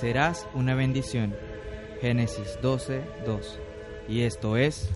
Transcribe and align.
Serás 0.00 0.48
una 0.54 0.74
bendición. 0.74 1.36
Génesis 2.00 2.58
12, 2.62 3.02
2. 3.26 3.58
Y 4.08 4.22
esto 4.22 4.56
es... 4.56 4.88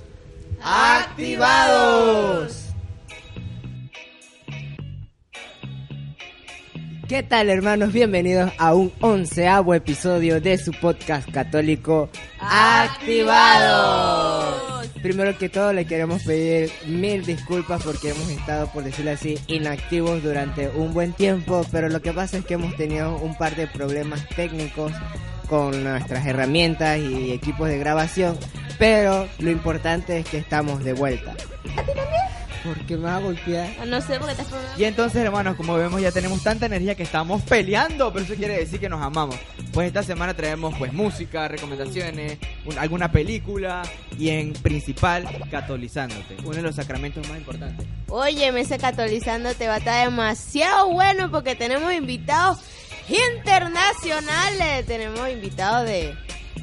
¡Activados! 0.63 2.71
¿Qué 7.07 7.23
tal 7.23 7.51
hermanos? 7.51 7.93
Bienvenidos 7.93 8.51
a 8.57 8.73
un 8.75 8.91
onceavo 9.03 9.75
episodio 9.75 10.41
de 10.41 10.57
su 10.57 10.73
podcast 10.73 11.31
católico 11.31 12.09
Activados. 12.41 14.84
Primero 15.05 15.37
que 15.37 15.51
todo 15.51 15.75
le 15.75 15.85
queremos 15.85 16.23
pedir 16.23 16.73
mil 16.87 17.27
disculpas 17.27 17.83
porque 17.83 18.09
hemos 18.09 18.27
estado, 18.31 18.69
por 18.69 18.85
decirlo 18.85 19.11
así, 19.11 19.39
inactivos 19.49 20.23
durante 20.23 20.71
un 20.71 20.95
buen 20.95 21.13
tiempo, 21.13 21.61
pero 21.71 21.91
lo 21.91 22.01
que 22.01 22.15
pasa 22.15 22.39
es 22.39 22.47
que 22.47 22.55
hemos 22.55 22.75
tenido 22.75 23.15
un 23.19 23.37
par 23.37 23.55
de 23.55 23.67
problemas 23.67 24.27
técnicos 24.31 24.93
con 25.47 25.85
nuestras 25.85 26.27
herramientas 26.27 26.99
y 27.01 27.33
equipos 27.33 27.69
de 27.69 27.79
grabación, 27.79 28.39
pero 28.79 29.29
lo 29.41 29.51
importante 29.51 30.21
es 30.21 30.27
que 30.27 30.39
estamos 30.39 30.83
de 30.83 30.95
vuelta. 30.95 31.37
¿A? 32.65 32.75
Porque 32.75 32.97
me 32.97 33.05
va 33.05 33.17
a 33.17 33.21
golpear. 33.21 33.87
No 33.87 34.01
sé 34.01 34.19
por 34.19 34.27
qué 34.27 34.33
estás 34.43 34.47
Y 34.79 34.85
entonces, 34.85 35.23
hermanos, 35.23 35.57
como 35.57 35.75
vemos, 35.75 36.01
ya 36.01 36.11
tenemos 36.13 36.43
tanta 36.43 36.67
energía 36.67 36.95
que 36.95 37.03
estamos 37.03 37.43
peleando, 37.43 38.13
pero 38.13 38.25
eso 38.25 38.35
quiere 38.35 38.59
decir 38.59 38.81
que 38.81 38.89
nos 38.89 39.03
amamos. 39.03 39.37
Pues 39.73 39.89
esta 39.89 40.03
semana 40.03 40.35
traemos 40.35 40.75
pues 40.79 40.93
música, 40.93 41.47
recomendaciones, 41.49 42.39
un- 42.65 42.79
alguna 42.79 43.11
película 43.13 43.83
y 44.19 44.31
en 44.31 44.53
principal, 44.53 45.27
catolizándote, 45.51 46.37
uno 46.45 46.55
de 46.57 46.63
los 46.63 46.77
sacramentos 46.77 47.29
más 47.29 47.39
importantes. 47.39 47.87
Oye, 48.09 48.49
ese 48.61 48.79
catolizándote 48.79 49.67
va 49.67 49.75
a 49.75 49.79
estar 49.79 50.05
demasiado 50.09 50.91
bueno 50.91 51.31
porque 51.31 51.55
tenemos 51.57 51.93
invitados 51.93 52.59
internacionales. 53.09 54.87
Tenemos 54.87 55.29
invitados 55.29 55.87
de, 55.87 56.15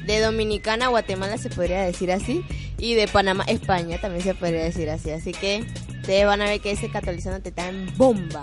de 0.06 0.20
Dominicana, 0.20 0.88
Guatemala, 0.88 1.38
se 1.38 1.50
podría 1.50 1.82
decir 1.82 2.10
así. 2.12 2.42
Y 2.78 2.94
de 2.94 3.06
Panamá, 3.06 3.44
España, 3.46 3.98
también 4.00 4.24
se 4.24 4.34
podría 4.34 4.64
decir 4.64 4.90
así. 4.90 5.10
Así 5.10 5.32
que 5.32 5.64
ustedes 6.02 6.26
van 6.26 6.42
a 6.42 6.46
ver 6.46 6.60
que 6.60 6.72
ese 6.72 6.90
catolizándote 6.90 7.48
está 7.48 7.68
en 7.68 7.86
bomba. 7.96 8.42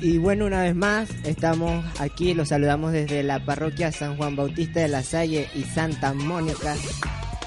Y 0.00 0.18
bueno, 0.18 0.44
una 0.46 0.62
vez 0.62 0.76
más, 0.76 1.08
estamos 1.24 1.84
aquí, 1.98 2.32
los 2.34 2.50
saludamos 2.50 2.92
desde 2.92 3.22
la 3.24 3.44
parroquia 3.44 3.90
San 3.90 4.16
Juan 4.16 4.36
Bautista 4.36 4.80
de 4.80 4.88
la 4.88 5.02
Salle 5.02 5.48
y 5.54 5.62
Santa 5.64 6.12
Mónica. 6.12 6.74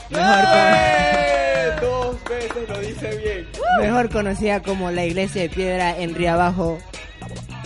Mejor, 0.09 0.43
¡Eh! 0.43 1.69
Dos 1.81 2.17
veces 2.25 2.67
lo 2.69 2.79
dice 2.79 3.17
bien. 3.17 3.47
con- 3.53 3.85
mejor 3.85 4.09
conocida 4.09 4.61
como 4.61 4.91
la 4.91 5.05
Iglesia 5.05 5.43
de 5.43 5.49
Piedra 5.49 5.97
en 5.97 6.13
Río 6.13 6.33
Abajo, 6.33 6.77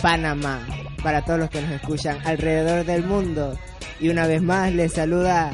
Panamá. 0.00 0.64
Para 1.02 1.24
todos 1.24 1.38
los 1.40 1.50
que 1.50 1.60
nos 1.62 1.70
escuchan 1.72 2.18
alrededor 2.24 2.84
del 2.84 3.02
mundo. 3.04 3.58
Y 4.00 4.08
una 4.08 4.26
vez 4.26 4.42
más, 4.42 4.72
les 4.72 4.92
saluda 4.92 5.50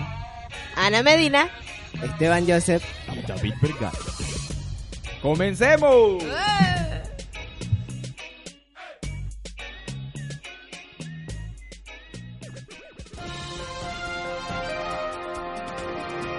Ana 0.77 1.03
Medina. 1.03 1.49
Esteban 2.03 2.47
Joseph. 2.47 2.83
David 3.29 3.53
Vergara. 3.63 3.93
¡Comencemos! 5.23 6.23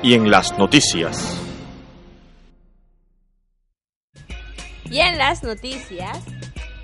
y 0.04 0.16
en 0.16 0.30
las 0.30 0.58
noticias. 0.58 1.40
Y 4.92 5.00
en 5.00 5.18
las 5.18 5.44
noticias 5.44 6.20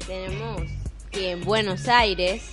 tenemos 0.08 0.62
que 1.12 1.32
en 1.32 1.44
Buenos 1.44 1.90
Aires 1.90 2.50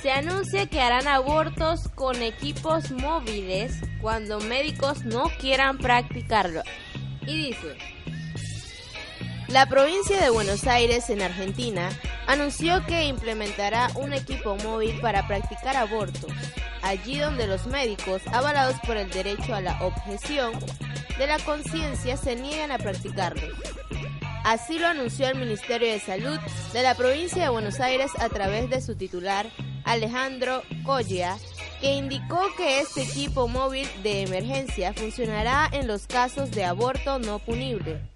se 0.00 0.12
anuncia 0.12 0.66
que 0.66 0.80
harán 0.80 1.08
abortos 1.08 1.88
con 1.96 2.22
equipos 2.22 2.92
móviles 2.92 3.80
cuando 4.00 4.38
médicos 4.38 5.04
no 5.04 5.24
quieran 5.40 5.78
practicarlo. 5.78 6.62
Y 7.26 7.48
dice, 7.48 7.76
la 9.48 9.66
provincia 9.66 10.20
de 10.20 10.30
Buenos 10.30 10.66
Aires 10.66 11.08
en 11.08 11.22
Argentina 11.22 11.88
anunció 12.26 12.84
que 12.86 13.04
implementará 13.04 13.88
un 13.94 14.12
equipo 14.12 14.56
móvil 14.56 15.00
para 15.00 15.26
practicar 15.28 15.76
abortos, 15.76 16.30
allí 16.82 17.18
donde 17.18 17.46
los 17.46 17.66
médicos, 17.66 18.22
avalados 18.32 18.76
por 18.84 18.96
el 18.96 19.08
derecho 19.10 19.54
a 19.54 19.60
la 19.60 19.80
objeción 19.82 20.52
de 21.18 21.26
la 21.26 21.38
conciencia, 21.38 22.16
se 22.16 22.34
niegan 22.34 22.72
a 22.72 22.78
practicarlo. 22.78 23.46
Así 24.44 24.78
lo 24.78 24.88
anunció 24.88 25.28
el 25.28 25.38
Ministerio 25.38 25.92
de 25.92 26.00
Salud 26.00 26.38
de 26.72 26.82
la 26.82 26.94
provincia 26.94 27.42
de 27.42 27.48
Buenos 27.48 27.80
Aires 27.80 28.10
a 28.18 28.28
través 28.28 28.68
de 28.68 28.80
su 28.80 28.96
titular, 28.96 29.46
Alejandro 29.84 30.62
Colla, 30.84 31.36
que 31.80 31.94
indicó 31.94 32.40
que 32.56 32.80
este 32.80 33.02
equipo 33.02 33.48
móvil 33.48 33.88
de 34.02 34.22
emergencia 34.22 34.92
funcionará 34.92 35.68
en 35.72 35.86
los 35.86 36.06
casos 36.06 36.50
de 36.50 36.64
aborto 36.64 37.18
no 37.18 37.38
punible. 37.38 38.15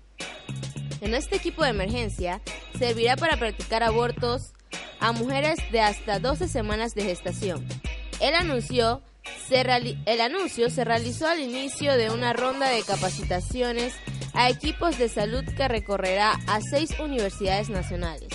En 1.00 1.14
este 1.14 1.36
equipo 1.36 1.62
de 1.62 1.70
emergencia 1.70 2.40
servirá 2.78 3.16
para 3.16 3.36
practicar 3.36 3.82
abortos 3.82 4.52
a 4.98 5.12
mujeres 5.12 5.58
de 5.72 5.80
hasta 5.80 6.18
12 6.18 6.46
semanas 6.48 6.94
de 6.94 7.02
gestación. 7.04 7.66
El 8.20 8.34
anuncio 8.34 9.02
se, 9.48 9.64
realizó 10.84 11.26
al 11.26 11.40
inicio 11.40 11.96
de 11.96 12.10
una 12.10 12.32
ronda 12.32 12.68
de 12.68 12.82
capacitaciones 12.82 13.94
a 14.34 14.50
equipos 14.50 14.98
de 14.98 15.08
salud 15.08 15.44
que 15.56 15.68
recorrerá 15.68 16.32
a 16.46 16.60
seis 16.60 16.94
universidades 17.00 17.70
nacionales. 17.70 18.28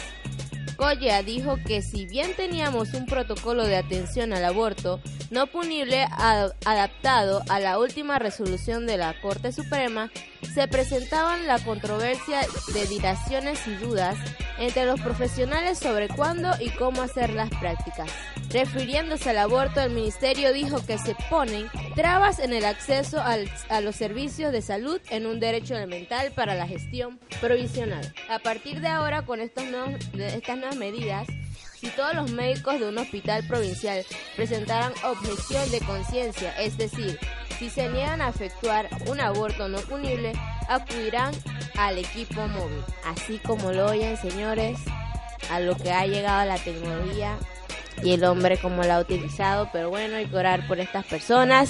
Colla 0.75 1.23
dijo 1.23 1.57
que 1.65 1.81
si 1.81 2.05
bien 2.05 2.35
teníamos 2.35 2.93
un 2.93 3.05
protocolo 3.05 3.65
de 3.65 3.77
atención 3.77 4.33
al 4.33 4.43
aborto 4.43 4.99
no 5.29 5.47
punible 5.47 6.05
adaptado 6.65 7.41
a 7.47 7.59
la 7.59 7.79
última 7.79 8.19
resolución 8.19 8.85
de 8.85 8.97
la 8.97 9.19
Corte 9.21 9.51
Suprema, 9.51 10.11
se 10.53 10.67
presentaban 10.67 11.47
la 11.47 11.59
controversia 11.59 12.41
de 12.73 12.85
dilaciones 12.87 13.65
y 13.67 13.75
dudas 13.75 14.17
entre 14.57 14.85
los 14.85 15.01
profesionales 15.01 15.79
sobre 15.79 16.07
cuándo 16.07 16.51
y 16.59 16.69
cómo 16.69 17.01
hacer 17.01 17.31
las 17.31 17.49
prácticas. 17.49 18.09
Refiriéndose 18.51 19.31
al 19.31 19.39
aborto, 19.39 19.81
el 19.81 19.91
ministerio 19.91 20.53
dijo 20.53 20.85
que 20.85 20.97
se 20.97 21.15
ponen 21.29 21.67
trabas 21.95 22.39
en 22.39 22.53
el 22.53 22.63
acceso 22.63 23.21
a 23.21 23.81
los 23.81 23.95
servicios 23.95 24.51
de 24.53 24.61
salud 24.61 25.01
en 25.09 25.25
un 25.25 25.39
derecho 25.39 25.75
elemental 25.75 26.31
para 26.31 26.55
la 26.55 26.67
gestión 26.67 27.19
provisional. 27.41 28.13
A 28.29 28.39
partir 28.39 28.79
de 28.79 28.87
ahora, 28.87 29.23
con 29.23 29.41
estas 29.41 29.65
nuevas 29.65 30.75
medidas, 30.77 31.27
si 31.85 31.91
todos 31.91 32.15
los 32.15 32.31
médicos 32.31 32.79
de 32.79 32.89
un 32.89 32.97
hospital 32.97 33.45
provincial 33.45 34.03
presentaran 34.35 34.91
objeción 35.03 35.69
de 35.69 35.79
conciencia, 35.81 36.51
es 36.59 36.79
decir, 36.79 37.19
si 37.59 37.69
se 37.69 37.89
niegan 37.89 38.23
a 38.23 38.29
efectuar 38.29 38.89
un 39.05 39.19
aborto 39.19 39.67
no 39.69 39.77
punible, 39.81 40.33
acudirán 40.67 41.31
al 41.77 41.99
equipo 41.99 42.47
móvil. 42.47 42.83
Así 43.05 43.37
como 43.37 43.71
lo 43.71 43.85
oyen, 43.85 44.17
señores, 44.17 44.79
a 45.51 45.59
lo 45.59 45.77
que 45.77 45.91
ha 45.91 46.07
llegado 46.07 46.43
la 46.45 46.57
tecnología 46.57 47.37
y 48.01 48.13
el 48.13 48.23
hombre 48.23 48.57
como 48.57 48.81
la 48.81 48.95
ha 48.95 49.01
utilizado, 49.01 49.69
pero 49.71 49.91
bueno, 49.91 50.15
hay 50.15 50.25
que 50.25 50.37
orar 50.37 50.67
por 50.67 50.79
estas 50.79 51.05
personas 51.05 51.69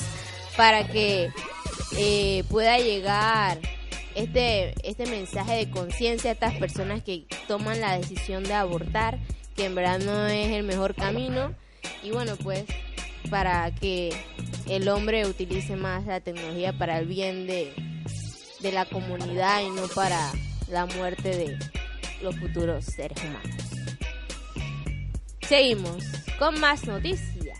para 0.55 0.87
que 0.87 1.29
eh, 1.97 2.45
pueda 2.49 2.77
llegar 2.77 3.59
este, 4.15 4.75
este 4.89 5.07
mensaje 5.07 5.55
de 5.55 5.69
conciencia 5.69 6.29
a 6.29 6.33
estas 6.35 6.53
personas 6.55 7.03
que 7.03 7.25
toman 7.49 7.81
la 7.81 7.97
decisión 7.97 8.45
de 8.45 8.53
abortar, 8.53 9.19
que 9.55 9.65
en 9.65 9.75
verdad 9.75 9.99
no 9.99 10.27
es 10.27 10.51
el 10.51 10.63
mejor 10.63 10.95
camino, 10.95 11.53
y 12.03 12.11
bueno, 12.11 12.35
pues 12.37 12.65
para 13.29 13.71
que 13.71 14.13
el 14.67 14.87
hombre 14.89 15.25
utilice 15.25 15.75
más 15.75 16.05
la 16.05 16.19
tecnología 16.19 16.77
para 16.77 16.99
el 16.99 17.07
bien 17.07 17.47
de, 17.47 17.73
de 18.61 18.71
la 18.71 18.85
comunidad 18.85 19.61
y 19.61 19.69
no 19.69 19.87
para 19.87 20.31
la 20.69 20.85
muerte 20.85 21.29
de 21.29 21.59
los 22.21 22.35
futuros 22.37 22.85
seres 22.85 23.17
humanos. 23.23 23.55
Seguimos 25.47 26.03
con 26.39 26.59
más 26.59 26.85
noticias. 26.85 27.59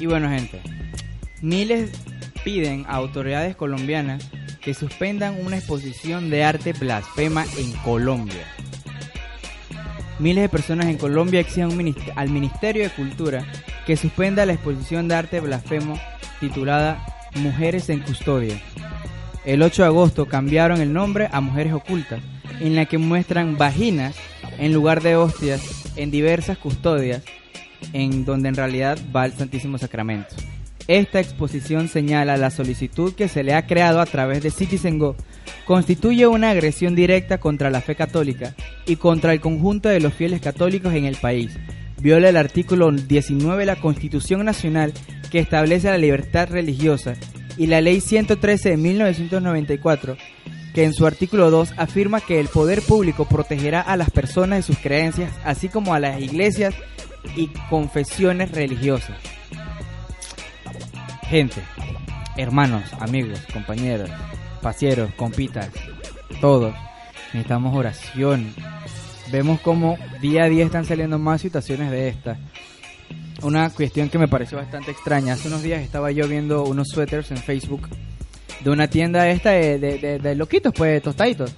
Y 0.00 0.06
bueno, 0.06 0.28
gente, 0.28 0.60
miles 1.40 1.90
piden 2.42 2.84
a 2.88 2.96
autoridades 2.96 3.54
colombianas 3.54 4.28
que 4.60 4.74
suspendan 4.74 5.40
una 5.44 5.58
exposición 5.58 6.30
de 6.30 6.42
arte 6.42 6.72
blasfema 6.72 7.44
en 7.56 7.72
Colombia. 7.84 8.44
Miles 10.18 10.42
de 10.42 10.48
personas 10.48 10.86
en 10.86 10.98
Colombia 10.98 11.40
exigen 11.40 11.94
al 12.16 12.30
Ministerio 12.30 12.82
de 12.82 12.90
Cultura 12.90 13.44
que 13.86 13.96
suspenda 13.96 14.46
la 14.46 14.54
exposición 14.54 15.08
de 15.08 15.14
arte 15.14 15.40
blasfemo 15.40 15.98
titulada 16.40 17.04
Mujeres 17.34 17.88
en 17.88 18.00
Custodia. 18.00 18.60
El 19.44 19.62
8 19.62 19.82
de 19.82 19.88
agosto 19.88 20.26
cambiaron 20.26 20.80
el 20.80 20.92
nombre 20.92 21.28
a 21.30 21.40
Mujeres 21.40 21.72
Ocultas, 21.74 22.20
en 22.60 22.74
la 22.74 22.86
que 22.86 22.98
muestran 22.98 23.58
vaginas 23.58 24.16
en 24.58 24.72
lugar 24.72 25.02
de 25.02 25.16
hostias 25.16 25.92
en 25.96 26.10
diversas 26.10 26.56
custodias, 26.58 27.22
en 27.92 28.24
donde 28.24 28.48
en 28.48 28.54
realidad 28.54 28.98
va 29.14 29.26
el 29.26 29.32
Santísimo 29.32 29.76
Sacramento. 29.78 30.34
Esta 30.86 31.20
exposición 31.20 31.88
señala 31.88 32.36
la 32.36 32.50
solicitud 32.50 33.14
que 33.14 33.28
se 33.28 33.42
le 33.42 33.54
ha 33.54 33.66
creado 33.66 34.00
a 34.00 34.06
través 34.06 34.42
de 34.42 34.50
Citizen 34.50 34.98
Go 34.98 35.16
constituye 35.64 36.26
una 36.26 36.50
agresión 36.50 36.94
directa 36.94 37.38
contra 37.38 37.70
la 37.70 37.80
fe 37.80 37.94
católica 37.94 38.54
y 38.86 38.96
contra 38.96 39.32
el 39.32 39.40
conjunto 39.40 39.88
de 39.88 40.00
los 40.00 40.14
fieles 40.14 40.40
católicos 40.40 40.94
en 40.94 41.04
el 41.04 41.16
país. 41.16 41.56
Viola 42.00 42.28
el 42.28 42.36
artículo 42.36 42.90
19 42.90 43.60
de 43.60 43.66
la 43.66 43.76
Constitución 43.76 44.44
Nacional 44.44 44.92
que 45.30 45.38
establece 45.38 45.88
la 45.88 45.98
libertad 45.98 46.48
religiosa 46.50 47.14
y 47.56 47.66
la 47.66 47.80
Ley 47.80 48.00
113 48.00 48.70
de 48.70 48.76
1994 48.76 50.16
que 50.74 50.84
en 50.84 50.92
su 50.92 51.06
artículo 51.06 51.50
2 51.50 51.74
afirma 51.76 52.20
que 52.20 52.40
el 52.40 52.48
poder 52.48 52.82
público 52.82 53.26
protegerá 53.26 53.80
a 53.80 53.96
las 53.96 54.10
personas 54.10 54.58
de 54.58 54.62
sus 54.74 54.78
creencias, 54.78 55.32
así 55.44 55.68
como 55.68 55.94
a 55.94 56.00
las 56.00 56.20
iglesias 56.20 56.74
y 57.36 57.46
confesiones 57.70 58.50
religiosas. 58.50 59.16
Gente, 61.28 61.62
hermanos, 62.36 62.82
amigos, 62.98 63.40
compañeros, 63.52 64.10
pasieros, 64.64 65.12
compitas, 65.14 65.68
todos, 66.40 66.74
necesitamos 67.34 67.76
oración. 67.76 68.52
Vemos 69.30 69.60
como 69.60 69.98
día 70.22 70.44
a 70.44 70.48
día 70.48 70.64
están 70.64 70.84
saliendo 70.86 71.18
más 71.18 71.42
situaciones 71.42 71.90
de 71.90 72.08
estas. 72.08 72.38
Una 73.42 73.68
cuestión 73.70 74.08
que 74.08 74.18
me 74.18 74.26
pareció 74.26 74.56
bastante 74.56 74.90
extraña. 74.90 75.34
Hace 75.34 75.48
unos 75.48 75.62
días 75.62 75.82
estaba 75.82 76.10
yo 76.10 76.26
viendo 76.26 76.64
unos 76.64 76.88
suéteres 76.88 77.30
en 77.30 77.36
Facebook 77.36 77.88
de 78.60 78.70
una 78.70 78.88
tienda 78.88 79.28
esta 79.28 79.50
de, 79.50 79.78
de, 79.78 79.98
de- 79.98 80.18
de 80.18 80.34
loquitos, 80.34 80.72
pues, 80.74 81.02
tostaditos. 81.02 81.54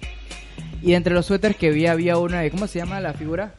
Y 0.82 0.94
entre 0.94 1.14
los 1.14 1.26
suéteres 1.26 1.56
que 1.56 1.70
vi 1.70 1.86
había 1.86 2.18
una 2.18 2.40
de, 2.40 2.50
¿cómo 2.50 2.66
se 2.66 2.80
llama 2.80 3.00
la 3.00 3.12
figura? 3.12 3.54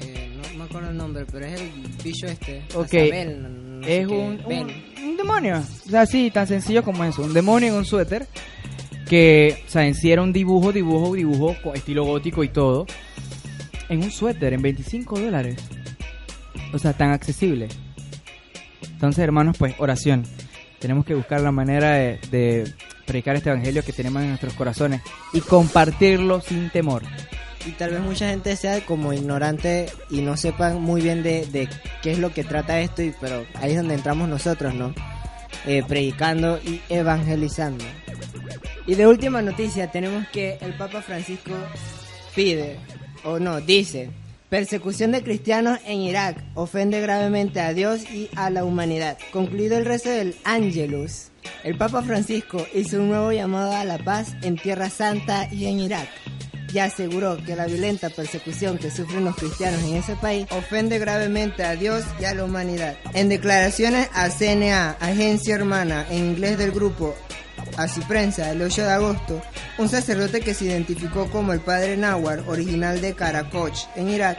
Eh, 0.00 0.28
no 0.52 0.58
me 0.58 0.64
acuerdo 0.64 0.90
el 0.90 0.96
nombre, 0.96 1.24
pero 1.30 1.46
es 1.46 1.60
el 1.60 1.70
bicho 2.02 2.26
este. 2.26 2.62
Ok. 2.74 2.86
Azabel, 2.86 3.80
no- 3.80 3.86
es 3.86 4.06
un, 4.08 4.40
un, 4.44 4.72
un 5.04 5.16
demonio. 5.16 5.62
O 5.86 5.90
sea, 5.90 6.00
así, 6.02 6.30
tan 6.32 6.46
sencillo 6.48 6.82
como 6.82 7.04
eso. 7.04 7.22
Un 7.22 7.32
demonio 7.32 7.68
en 7.68 7.74
un 7.74 7.84
suéter. 7.84 8.26
Que, 9.08 9.62
o 9.66 9.70
sea, 9.70 9.86
en 9.86 9.94
sí 9.94 10.12
un 10.12 10.32
dibujo, 10.32 10.72
dibujo, 10.72 11.14
dibujo, 11.14 11.74
estilo 11.74 12.04
gótico 12.04 12.42
y 12.44 12.48
todo. 12.48 12.86
En 13.88 14.02
un 14.02 14.10
suéter, 14.10 14.52
en 14.52 14.62
25 14.62 15.20
dólares. 15.20 15.56
O 16.72 16.78
sea, 16.78 16.92
tan 16.92 17.10
accesible. 17.10 17.68
Entonces, 18.82 19.22
hermanos, 19.22 19.56
pues, 19.58 19.74
oración. 19.78 20.24
Tenemos 20.80 21.04
que 21.06 21.14
buscar 21.14 21.40
la 21.40 21.52
manera 21.52 21.92
de, 21.92 22.18
de 22.30 22.72
predicar 23.06 23.36
este 23.36 23.50
evangelio 23.50 23.82
que 23.82 23.92
tenemos 23.92 24.22
en 24.22 24.28
nuestros 24.28 24.54
corazones 24.54 25.00
y 25.32 25.40
compartirlo 25.40 26.40
sin 26.40 26.70
temor. 26.70 27.02
Y 27.66 27.72
tal 27.72 27.90
vez 27.90 28.00
mucha 28.00 28.28
gente 28.28 28.54
sea 28.54 28.80
como 28.84 29.12
ignorante 29.12 29.86
y 30.08 30.20
no 30.20 30.36
sepan 30.36 30.80
muy 30.80 31.02
bien 31.02 31.22
de, 31.22 31.46
de 31.46 31.68
qué 32.02 32.12
es 32.12 32.18
lo 32.18 32.32
que 32.32 32.44
trata 32.44 32.80
esto, 32.80 33.02
y, 33.02 33.12
pero 33.20 33.44
ahí 33.54 33.72
es 33.72 33.76
donde 33.76 33.94
entramos 33.94 34.28
nosotros, 34.28 34.74
¿no? 34.74 34.94
Eh, 35.66 35.82
predicando 35.86 36.60
y 36.64 36.80
evangelizando. 36.88 37.84
Y 38.86 38.94
de 38.94 39.06
última 39.06 39.42
noticia 39.42 39.90
tenemos 39.90 40.26
que 40.28 40.58
el 40.60 40.74
Papa 40.74 41.02
Francisco 41.02 41.52
pide, 42.34 42.76
o 43.24 43.40
no, 43.40 43.60
dice, 43.60 44.10
persecución 44.48 45.10
de 45.12 45.24
cristianos 45.24 45.80
en 45.84 46.00
Irak 46.00 46.42
ofende 46.54 47.00
gravemente 47.00 47.60
a 47.60 47.74
Dios 47.74 48.08
y 48.10 48.30
a 48.36 48.48
la 48.50 48.64
humanidad. 48.64 49.18
Concluido 49.32 49.76
el 49.76 49.84
rezo 49.84 50.10
del 50.10 50.36
Angelus, 50.44 51.30
el 51.64 51.76
Papa 51.76 52.02
Francisco 52.02 52.64
hizo 52.74 52.98
un 52.98 53.08
nuevo 53.08 53.32
llamado 53.32 53.72
a 53.72 53.84
la 53.84 53.98
paz 53.98 54.36
en 54.42 54.56
Tierra 54.56 54.88
Santa 54.88 55.48
y 55.52 55.66
en 55.66 55.80
Irak 55.80 56.08
y 56.72 56.78
aseguró 56.78 57.38
que 57.38 57.56
la 57.56 57.66
violenta 57.66 58.10
persecución 58.10 58.78
que 58.78 58.90
sufren 58.90 59.24
los 59.24 59.36
cristianos 59.36 59.82
en 59.84 59.96
ese 59.96 60.14
país 60.16 60.46
ofende 60.50 60.98
gravemente 60.98 61.64
a 61.64 61.74
Dios 61.74 62.04
y 62.20 62.24
a 62.24 62.34
la 62.34 62.44
humanidad. 62.44 62.96
En 63.14 63.28
declaraciones 63.28 64.08
a 64.12 64.28
CNA, 64.28 64.90
agencia 65.00 65.54
hermana 65.54 66.06
en 66.10 66.18
inglés 66.18 66.58
del 66.58 66.72
grupo 66.72 67.14
Así 67.76 68.00
Prensa, 68.02 68.50
el 68.50 68.62
8 68.62 68.82
de 68.82 68.90
agosto, 68.90 69.42
un 69.78 69.88
sacerdote 69.88 70.40
que 70.40 70.54
se 70.54 70.64
identificó 70.64 71.30
como 71.30 71.52
el 71.52 71.60
padre 71.60 71.96
Nawar, 71.96 72.44
original 72.46 73.02
de 73.02 73.14
Karakoch, 73.14 73.76
en 73.96 74.08
Irak, 74.08 74.38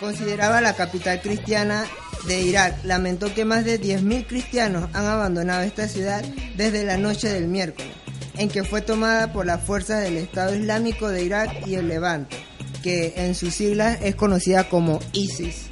consideraba 0.00 0.62
la 0.62 0.74
capital 0.74 1.20
cristiana 1.20 1.84
de 2.26 2.40
Irak, 2.40 2.82
lamentó 2.84 3.34
que 3.34 3.44
más 3.44 3.66
de 3.66 3.78
10.000 3.78 4.26
cristianos 4.26 4.88
han 4.94 5.04
abandonado 5.04 5.62
esta 5.62 5.86
ciudad 5.86 6.24
desde 6.56 6.84
la 6.84 6.96
noche 6.96 7.28
del 7.28 7.46
miércoles, 7.46 7.92
en 8.38 8.48
que 8.48 8.64
fue 8.64 8.80
tomada 8.80 9.34
por 9.34 9.44
las 9.44 9.62
fuerzas 9.62 10.02
del 10.02 10.16
Estado 10.16 10.54
Islámico 10.54 11.08
de 11.08 11.24
Irak 11.24 11.66
y 11.66 11.74
el 11.74 11.88
Levante, 11.88 12.36
que 12.82 13.12
en 13.16 13.34
sus 13.34 13.54
siglas 13.54 13.98
es 14.00 14.14
conocida 14.14 14.70
como 14.70 15.00
ISIS. 15.12 15.66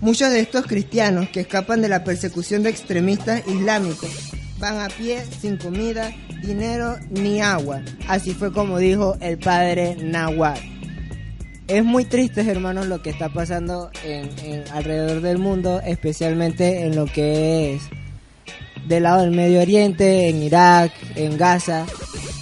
Muchos 0.00 0.30
de 0.30 0.40
estos 0.40 0.66
cristianos 0.66 1.28
que 1.28 1.40
escapan 1.40 1.82
de 1.82 1.90
la 1.90 2.02
persecución 2.02 2.62
de 2.62 2.70
extremistas 2.70 3.46
islámicos 3.46 4.31
van 4.62 4.78
a 4.78 4.88
pie 4.88 5.24
sin 5.40 5.56
comida, 5.56 6.12
dinero 6.40 6.96
ni 7.10 7.40
agua. 7.40 7.82
Así 8.06 8.32
fue 8.32 8.52
como 8.52 8.78
dijo 8.78 9.16
el 9.20 9.36
padre 9.36 9.96
Nawar. 9.96 10.60
Es 11.66 11.84
muy 11.84 12.04
triste, 12.04 12.48
hermanos, 12.48 12.86
lo 12.86 13.02
que 13.02 13.10
está 13.10 13.28
pasando 13.28 13.90
en 14.04 14.30
alrededor 14.72 15.20
del 15.20 15.38
mundo, 15.38 15.80
especialmente 15.84 16.84
en 16.84 16.94
lo 16.94 17.06
que 17.06 17.74
es 17.74 17.82
del 18.86 19.02
lado 19.02 19.22
del 19.22 19.32
Medio 19.32 19.60
Oriente, 19.60 20.28
en 20.28 20.44
Irak, 20.44 20.92
en 21.16 21.36
Gaza. 21.36 21.84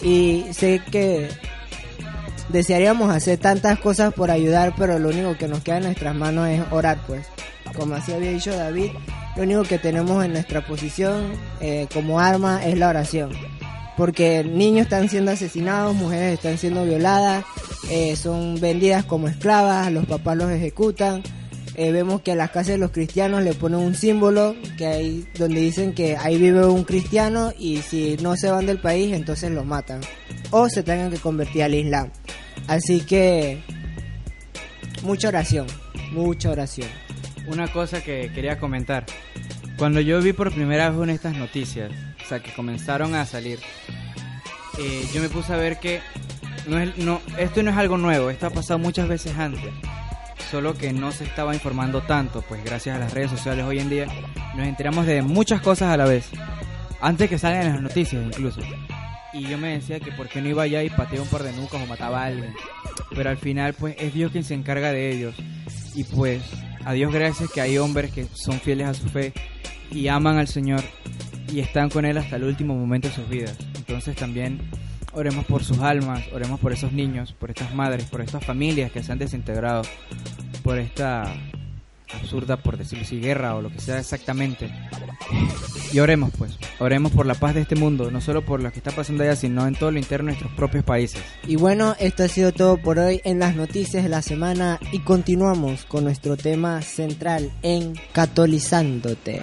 Y 0.03 0.45
sé 0.53 0.83
que 0.91 1.27
desearíamos 2.51 3.15
hacer 3.15 3.39
tantas 3.39 3.79
cosas 3.79 4.13
por 4.13 4.31
ayudar, 4.31 4.75
pero 4.77 4.99
lo 4.99 5.09
único 5.09 5.39
que 5.39 5.49
nos 5.49 5.63
queda 5.63 5.79
en 5.79 5.85
nuestras 5.85 6.15
manos 6.15 6.49
es 6.49 6.61
orar, 6.71 6.99
pues. 7.07 7.27
Como 7.75 7.95
así 7.95 8.13
había 8.13 8.33
dicho 8.33 8.55
David, 8.55 8.91
lo 9.41 9.47
único 9.47 9.63
que 9.63 9.79
tenemos 9.79 10.23
en 10.23 10.35
nuestra 10.35 10.67
posición 10.67 11.33
eh, 11.63 11.87
como 11.95 12.21
arma 12.21 12.63
es 12.63 12.77
la 12.77 12.91
oración. 12.91 13.31
Porque 13.97 14.45
niños 14.45 14.83
están 14.83 15.09
siendo 15.09 15.31
asesinados, 15.31 15.97
mujeres 15.97 16.35
están 16.35 16.59
siendo 16.59 16.85
violadas, 16.85 17.45
eh, 17.91 18.17
son 18.17 18.61
vendidas 18.61 19.07
como 19.07 19.29
esclavas, 19.29 19.91
los 19.93 20.05
papás 20.05 20.37
los 20.37 20.51
ejecutan. 20.51 21.23
Eh, 21.75 21.91
vemos 21.91 22.21
que 22.21 22.33
a 22.33 22.35
las 22.35 22.51
casas 22.51 22.73
de 22.73 22.79
los 22.79 22.91
cristianos 22.91 23.43
le 23.43 23.55
ponen 23.55 23.81
un 23.81 23.95
símbolo 23.95 24.55
que 24.77 24.87
hay, 24.87 25.29
donde 25.39 25.61
dicen 25.61 25.95
que 25.95 26.19
ahí 26.19 26.37
vive 26.37 26.67
un 26.67 26.85
cristiano 26.85 27.53
y 27.59 27.79
si 27.79 28.19
no 28.21 28.37
se 28.37 28.51
van 28.51 28.67
del 28.67 28.79
país 28.79 29.15
entonces 29.15 29.51
los 29.53 29.65
matan 29.65 30.01
o 30.51 30.69
se 30.69 30.83
tengan 30.83 31.11
que 31.11 31.19
convertir 31.19 31.63
al 31.63 31.75
Islam. 31.75 32.11
Así 32.67 33.01
que 33.01 33.63
mucha 35.03 35.29
oración, 35.29 35.67
mucha 36.13 36.51
oración. 36.51 36.89
Una 37.51 37.67
cosa 37.69 38.03
que 38.03 38.31
quería 38.33 38.59
comentar. 38.59 39.05
Cuando 39.77 40.01
yo 40.01 40.21
vi 40.23 40.33
por 40.33 40.53
primera 40.53 40.91
vez 40.91 41.09
estas 41.09 41.37
noticias, 41.37 41.91
o 42.23 42.29
sea, 42.29 42.41
que 42.41 42.53
comenzaron 42.53 43.15
a 43.15 43.27
salir, 43.27 43.59
eh, 44.79 45.05
yo 45.13 45.21
me 45.21 45.29
puse 45.29 45.53
a 45.53 45.57
ver 45.57 45.81
que 45.81 46.01
no 46.69 46.79
es, 46.79 46.97
no, 46.99 47.21
esto 47.39 47.63
no 47.63 47.71
es 47.71 47.77
algo 47.77 47.99
nuevo, 47.99 48.31
esto 48.31 48.47
ha 48.47 48.51
pasado 48.51 48.79
muchas 48.79 49.09
veces 49.09 49.37
antes, 49.37 49.73
solo 50.51 50.75
que 50.75 50.93
no 50.93 51.11
se 51.11 51.25
estaba 51.25 51.55
informando 51.55 52.03
tanto, 52.03 52.43
pues 52.43 52.63
gracias 52.63 52.97
a 52.97 53.01
las 53.01 53.13
redes 53.13 53.31
sociales 53.31 53.65
hoy 53.65 53.81
en 53.81 53.91
día 53.91 54.07
nos 54.55 54.67
enteramos 54.67 55.07
de 55.07 55.23
muchas 55.23 55.61
cosas 55.61 55.93
a 55.93 55.97
la 55.97 56.05
vez, 56.05 56.29
antes 57.01 57.29
que 57.29 57.39
salgan 57.39 57.73
las 57.73 57.83
noticias 57.83 58.23
incluso. 58.25 58.61
Y 59.33 59.43
yo 59.43 59.59
me 59.59 59.73
decía 59.73 59.99
que 59.99 60.13
por 60.13 60.29
qué 60.29 60.41
no 60.41 60.49
iba 60.49 60.65
allá 60.65 60.83
y 60.83 60.91
pateaba 60.91 61.23
un 61.25 61.31
par 61.31 61.43
de 61.43 61.53
nucas 61.53 61.83
o 61.83 61.87
mataba 61.87 62.23
a 62.23 62.27
alguien. 62.27 62.53
Pero 63.15 63.31
al 63.31 63.39
final, 63.39 63.75
pues 63.75 63.95
es 63.97 64.13
Dios 64.13 64.33
quien 64.33 64.43
se 64.43 64.55
encarga 64.55 64.91
de 64.91 65.09
ellos. 65.13 65.37
Y 65.95 66.03
pues 66.03 66.43
a 66.85 66.93
Dios 66.93 67.13
gracias 67.13 67.51
que 67.51 67.61
hay 67.61 67.79
hombres 67.79 68.13
que 68.13 68.27
son 68.33 68.61
fieles 68.61 68.87
a 68.87 68.95
su 68.95 69.09
fe 69.09 69.33
y 69.91 70.09
aman 70.09 70.39
al 70.39 70.49
Señor 70.49 70.83
y 71.53 71.61
están 71.61 71.91
con 71.91 72.05
Él 72.05 72.17
hasta 72.19 72.37
el 72.37 72.45
último 72.45 72.75
momento 72.75 73.09
de 73.09 73.15
sus 73.15 73.29
vidas. 73.29 73.57
Entonces 73.77 74.17
también 74.17 74.61
oremos 75.13 75.45
por 75.47 75.65
sus 75.65 75.79
almas, 75.81 76.25
oremos 76.33 76.61
por 76.61 76.73
esos 76.73 76.93
niños, 76.93 77.33
por 77.33 77.51
estas 77.51 77.75
madres, 77.75 78.05
por 78.05 78.21
estas 78.21 78.45
familias 78.45 78.93
que 78.93 79.03
se 79.03 79.13
han 79.13 79.19
desintegrado, 79.19 79.83
por 80.63 80.79
esta 80.79 81.35
absurda, 82.15 82.57
por 82.57 82.77
decirlo 82.77 83.05
así, 83.05 83.21
guerra 83.21 83.55
o 83.55 83.63
lo 83.63 83.71
que 83.71 83.81
sea 83.81 83.99
exactamente. 83.99 84.71
Y 85.93 85.99
oremos 85.99 86.31
pues, 86.37 86.59
oremos 86.79 87.13
por 87.13 87.27
la 87.27 87.35
paz 87.35 87.55
de 87.55 87.63
este 87.63 87.77
mundo, 87.77 88.11
no 88.11 88.21
solo 88.21 88.45
por 88.45 88.63
lo 88.63 88.71
que 88.73 88.79
está 88.79 88.91
pasando 88.91 89.23
allá, 89.23 89.37
sino 89.37 89.67
en 89.67 89.75
todo 89.75 89.91
lo 89.91 89.99
interno 89.99 90.27
de 90.27 90.33
nuestros 90.33 90.53
propios 90.55 90.85
países. 90.85 91.23
Y 91.47 91.57
bueno, 91.57 91.95
esto 91.99 92.25
ha 92.25 92.29
sido 92.29 92.53
todo 92.53 92.77
por 92.77 92.99
hoy 92.99 93.21
en 93.25 93.39
las 93.39 93.57
noticias 93.57 94.03
de 94.03 94.09
la 94.09 94.23
semana 94.23 94.79
y 94.93 95.01
continuamos 95.01 95.85
con 95.85 96.05
nuestro 96.05 96.37
tema 96.37 96.83
central 96.83 97.51
en 97.63 97.95
Catolizándote. 98.13 99.43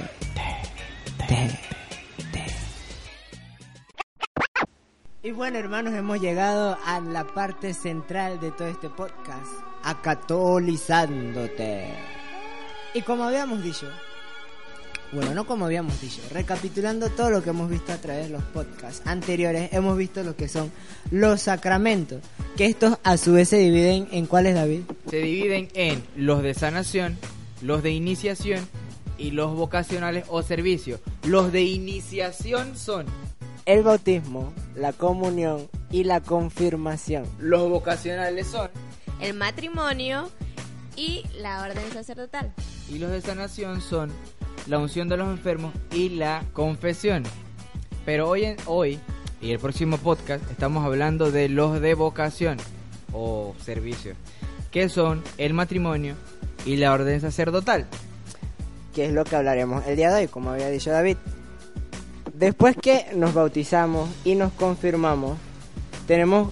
Te, 1.27 1.27
te. 1.27 1.67
Y 5.27 5.31
bueno, 5.31 5.59
hermanos, 5.59 5.93
hemos 5.93 6.21
llegado 6.21 6.77
a 6.85 7.01
la 7.01 7.25
parte 7.25 7.73
central 7.73 8.39
de 8.39 8.51
todo 8.51 8.69
este 8.69 8.89
podcast, 8.89 9.51
acatolizándote. 9.83 12.16
Y 12.97 13.03
como 13.03 13.25
habíamos 13.25 13.61
dicho, 13.61 13.85
bueno, 15.11 15.35
no 15.35 15.45
como 15.45 15.65
habíamos 15.65 16.01
dicho, 16.01 16.19
recapitulando 16.31 17.11
todo 17.11 17.29
lo 17.29 17.43
que 17.43 17.51
hemos 17.51 17.69
visto 17.69 17.93
a 17.93 17.97
través 17.97 18.25
de 18.25 18.31
los 18.31 18.41
podcasts 18.41 19.03
anteriores, 19.05 19.71
hemos 19.71 19.95
visto 19.99 20.23
lo 20.23 20.35
que 20.35 20.47
son 20.47 20.71
los 21.11 21.43
sacramentos, 21.43 22.23
que 22.55 22.65
estos 22.65 22.97
a 23.03 23.17
su 23.17 23.33
vez 23.33 23.49
se 23.49 23.57
dividen 23.57 24.07
en 24.11 24.25
cuáles, 24.25 24.55
David? 24.55 24.81
Se 25.11 25.17
dividen 25.17 25.67
en 25.75 26.03
los 26.15 26.41
de 26.41 26.55
sanación, 26.55 27.19
los 27.61 27.83
de 27.83 27.91
iniciación 27.91 28.67
y 29.19 29.29
los 29.29 29.53
vocacionales 29.53 30.25
o 30.29 30.41
servicio. 30.41 30.99
Los 31.21 31.51
de 31.51 31.61
iniciación 31.61 32.75
son 32.75 33.05
El 33.65 33.83
bautismo, 33.83 34.53
la 34.75 34.91
comunión 34.91 35.69
y 35.91 36.03
la 36.03 36.19
confirmación. 36.19 37.27
los 37.37 37.69
vocacionales 37.69 38.47
son 38.47 38.71
El 39.21 39.35
matrimonio 39.35 40.31
y 40.97 41.23
la 41.39 41.61
orden 41.61 41.89
sacerdotal. 41.93 42.53
y 42.89 42.97
los 42.97 43.11
de 43.11 43.21
sanación 43.21 43.79
son 43.81 44.11
la 44.65 44.79
unción 44.79 45.07
de 45.07 45.15
los 45.15 45.29
enfermos 45.29 45.73
y 45.91 46.09
la 46.09 46.43
confesión. 46.51 47.23
Pero 48.05 48.27
hoy, 48.27 48.43
en, 48.45 48.57
hoy 48.65 48.99
y 49.39 49.51
el 49.51 49.59
próximo 49.59 49.97
podcast 49.97 50.43
estamos 50.51 50.83
hablando 50.83 51.31
de 51.31 51.47
los 51.47 51.79
de 51.79 51.93
vocación 51.93 52.57
o 53.13 53.55
servicio, 53.63 54.15
que 54.71 54.89
son 54.89 55.23
el 55.37 55.53
matrimonio 55.53 56.15
y 56.65 56.77
la 56.77 56.91
orden 56.91 57.21
sacerdotal. 57.21 57.87
que 58.93 59.05
es 59.05 59.13
lo 59.13 59.23
que 59.25 59.35
hablaremos 59.35 59.85
el 59.85 59.95
día 59.95 60.09
de 60.09 60.23
hoy, 60.23 60.27
como 60.27 60.49
había 60.49 60.69
dicho 60.69 60.89
David. 60.89 61.17
Después 62.33 62.75
que 62.81 63.05
nos 63.15 63.33
bautizamos 63.33 64.09
y 64.25 64.33
nos 64.33 64.51
confirmamos, 64.53 65.37
tenemos 66.07 66.51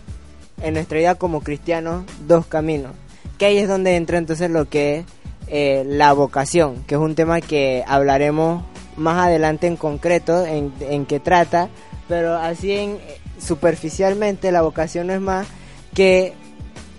en 0.61 0.75
nuestra 0.75 0.99
vida 0.99 1.15
como 1.15 1.41
cristianos 1.41 2.05
dos 2.27 2.45
caminos. 2.45 2.91
Que 3.37 3.47
ahí 3.47 3.57
es 3.57 3.67
donde 3.67 3.95
entra 3.95 4.17
entonces 4.17 4.49
lo 4.49 4.69
que 4.69 4.97
es 4.97 5.05
eh, 5.47 5.83
la 5.87 6.13
vocación, 6.13 6.83
que 6.87 6.95
es 6.95 7.01
un 7.01 7.15
tema 7.15 7.41
que 7.41 7.83
hablaremos 7.87 8.63
más 8.97 9.27
adelante 9.27 9.67
en 9.67 9.75
concreto, 9.75 10.45
en, 10.45 10.73
en 10.79 11.05
qué 11.05 11.19
trata, 11.19 11.69
pero 12.07 12.35
así 12.35 12.71
en 12.71 12.97
superficialmente 13.39 14.51
la 14.51 14.61
vocación 14.61 15.07
no 15.07 15.13
es 15.13 15.21
más 15.21 15.47
que 15.93 16.33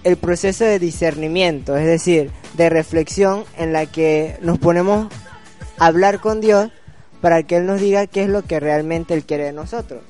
el 0.05 0.17
proceso 0.17 0.65
de 0.65 0.79
discernimiento, 0.79 1.77
es 1.77 1.87
decir, 1.87 2.31
de 2.55 2.71
reflexión 2.71 3.45
en 3.59 3.73
la 3.73 3.87
que 3.87 4.37
nos 4.41 4.59
ponemos 4.59 5.09
a 5.79 5.87
hablar 5.87 6.21
con 6.21 6.41
Dios 6.41 6.71
para 7.21 7.43
que 7.43 7.57
Él 7.57 7.67
nos 7.67 7.81
diga 7.81 8.07
qué 8.07 8.23
es 8.23 8.29
lo 8.29 8.43
que 8.43 8.61
realmente 8.61 9.15
Él 9.15 9.25
quiere 9.25 9.45
de 9.45 9.53
nosotros. 9.53 10.03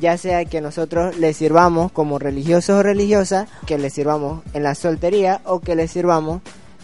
Ya 0.00 0.16
sea 0.16 0.44
que 0.46 0.60
nosotros 0.60 1.18
le 1.18 1.34
sirvamos 1.34 1.92
como 1.92 2.18
religiosos 2.18 2.80
o 2.80 2.82
religiosas, 2.82 3.48
que 3.66 3.76
le 3.76 3.90
sirvamos 3.90 4.42
en 4.54 4.62
la 4.62 4.74
soltería 4.74 5.42
o 5.44 5.60
que 5.60 5.74
le 5.74 5.88
sirvamos 5.88 6.40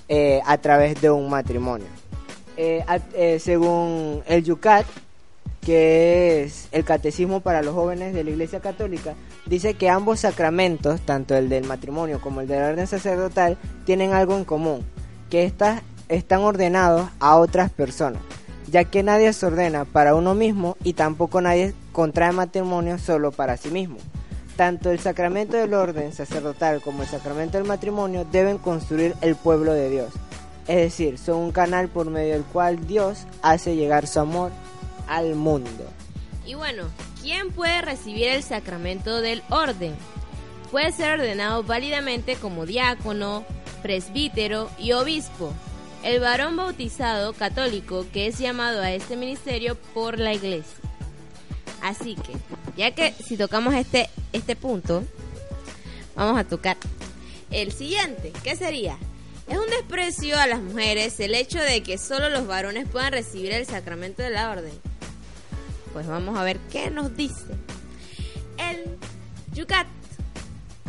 eh, 0.08 0.40
a 0.44 0.58
través 0.58 1.00
de 1.00 1.10
un 1.10 1.30
matrimonio. 1.30 1.86
Eh, 2.56 2.84
eh, 3.14 3.38
según 3.38 4.22
el 4.26 4.44
Yucat, 4.44 4.86
que 5.62 6.44
es 6.44 6.68
el 6.72 6.84
catecismo 6.84 7.40
para 7.40 7.60
los 7.60 7.74
jóvenes 7.74 8.14
de 8.14 8.22
la 8.22 8.30
Iglesia 8.30 8.60
Católica, 8.60 9.14
dice 9.46 9.74
que 9.74 9.90
ambos 9.90 10.20
sacramentos, 10.20 11.00
tanto 11.00 11.34
el 11.34 11.48
del 11.48 11.64
matrimonio 11.64 12.20
como 12.20 12.40
el 12.40 12.48
de 12.48 12.60
la 12.60 12.68
orden 12.68 12.86
sacerdotal, 12.86 13.58
tienen 13.84 14.12
algo 14.12 14.36
en 14.36 14.44
común, 14.44 14.84
que 15.28 15.44
estas 15.44 15.82
están 16.08 16.42
ordenados 16.42 17.08
a 17.18 17.36
otras 17.36 17.70
personas, 17.70 18.22
ya 18.68 18.84
que 18.84 19.02
nadie 19.02 19.32
se 19.32 19.46
ordena 19.46 19.84
para 19.84 20.14
uno 20.14 20.34
mismo 20.34 20.76
y 20.82 20.94
tampoco 20.94 21.40
nadie 21.40 21.74
contrae 21.92 22.32
matrimonio 22.32 22.98
solo 22.98 23.32
para 23.32 23.56
sí 23.56 23.70
mismo. 23.70 23.98
Tanto 24.56 24.90
el 24.90 24.98
sacramento 24.98 25.56
del 25.56 25.74
orden 25.74 26.12
sacerdotal 26.12 26.80
como 26.80 27.02
el 27.02 27.08
sacramento 27.08 27.58
del 27.58 27.66
matrimonio 27.66 28.26
deben 28.30 28.58
construir 28.58 29.14
el 29.20 29.36
pueblo 29.36 29.72
de 29.72 29.90
Dios. 29.90 30.12
Es 30.66 30.76
decir, 30.76 31.18
son 31.18 31.36
un 31.36 31.52
canal 31.52 31.88
por 31.88 32.10
medio 32.10 32.32
del 32.32 32.44
cual 32.44 32.86
Dios 32.86 33.26
hace 33.42 33.76
llegar 33.76 34.06
su 34.06 34.20
amor 34.20 34.50
al 35.06 35.34
mundo. 35.34 35.84
Y 36.44 36.54
bueno, 36.54 36.84
¿quién 37.22 37.52
puede 37.52 37.82
recibir 37.82 38.28
el 38.28 38.42
sacramento 38.42 39.20
del 39.20 39.42
orden? 39.50 39.94
Puede 40.70 40.90
ser 40.92 41.20
ordenado 41.20 41.62
válidamente 41.62 42.36
como 42.36 42.66
diácono, 42.66 43.44
presbítero 43.82 44.68
y 44.78 44.92
obispo. 44.92 45.52
El 46.06 46.20
varón 46.20 46.54
bautizado 46.54 47.32
católico 47.32 48.06
que 48.12 48.28
es 48.28 48.38
llamado 48.38 48.80
a 48.80 48.92
este 48.92 49.16
ministerio 49.16 49.74
por 49.92 50.20
la 50.20 50.32
iglesia. 50.32 50.76
Así 51.82 52.14
que, 52.14 52.32
ya 52.76 52.94
que 52.94 53.12
si 53.12 53.36
tocamos 53.36 53.74
este, 53.74 54.08
este 54.32 54.54
punto, 54.54 55.02
vamos 56.14 56.38
a 56.38 56.44
tocar 56.44 56.76
el 57.50 57.72
siguiente, 57.72 58.32
¿qué 58.44 58.54
sería? 58.54 58.96
Es 59.48 59.58
un 59.58 59.66
desprecio 59.66 60.38
a 60.38 60.46
las 60.46 60.60
mujeres 60.60 61.18
el 61.18 61.34
hecho 61.34 61.58
de 61.58 61.82
que 61.82 61.98
solo 61.98 62.30
los 62.30 62.46
varones 62.46 62.88
puedan 62.88 63.10
recibir 63.10 63.50
el 63.50 63.66
sacramento 63.66 64.22
de 64.22 64.30
la 64.30 64.52
orden. 64.52 64.74
Pues 65.92 66.06
vamos 66.06 66.38
a 66.38 66.44
ver 66.44 66.60
qué 66.70 66.88
nos 66.88 67.16
dice 67.16 67.46
el 68.58 68.96
Yucat, 69.54 69.88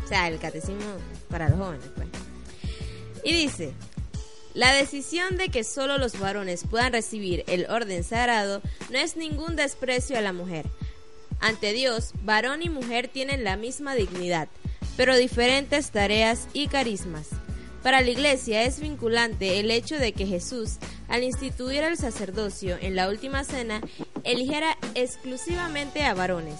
o 0.05 0.07
sea, 0.07 0.27
el 0.27 0.38
catecismo 0.38 0.86
para 1.27 1.50
los 1.50 1.57
jóvenes, 1.57 1.89
pues. 1.95 2.07
Y 3.24 3.33
dice, 3.33 3.74
la 4.54 4.74
decisión 4.74 5.38
de 5.38 5.50
que 5.50 5.63
solo 5.63 5.98
los 5.98 6.20
varones 6.20 6.63
puedan 6.70 6.94
recibir 6.94 7.44
el 7.48 7.70
orden 7.70 8.04
sagrado 8.04 8.62
no 8.89 8.98
es 8.98 9.16
ningún 9.16 9.56
desprecio 9.56 10.18
a 10.18 10.22
la 10.22 10.34
mujer. 10.34 10.66
Ante 11.39 11.74
Dios, 11.74 12.13
varón 12.24 12.63
y 12.63 12.70
mujer 12.70 13.08
tienen 13.08 13.44
la 13.44 13.58
misma 13.58 13.94
dignidad, 13.96 14.48
pero 14.96 15.16
diferentes 15.16 15.92
tareas 15.92 16.48
y 16.54 16.68
carismas. 16.68 17.27
Para 17.84 18.01
la 18.01 18.10
Iglesia 18.10 18.63
es 18.63 18.80
vinculante 18.80 19.60
el 19.60 19.72
hecho 19.72 19.98
de 19.98 20.12
que 20.12 20.25
Jesús, 20.25 20.77
al 21.08 21.24
instituir 21.24 21.84
el 21.84 21.96
sacerdocio 21.96 22.77
en 22.82 22.96
la 22.96 23.08
última 23.08 23.44
cena, 23.44 23.82
eligiera 24.24 24.77
exclusivamente 24.96 26.04
a 26.04 26.13
varones. 26.13 26.60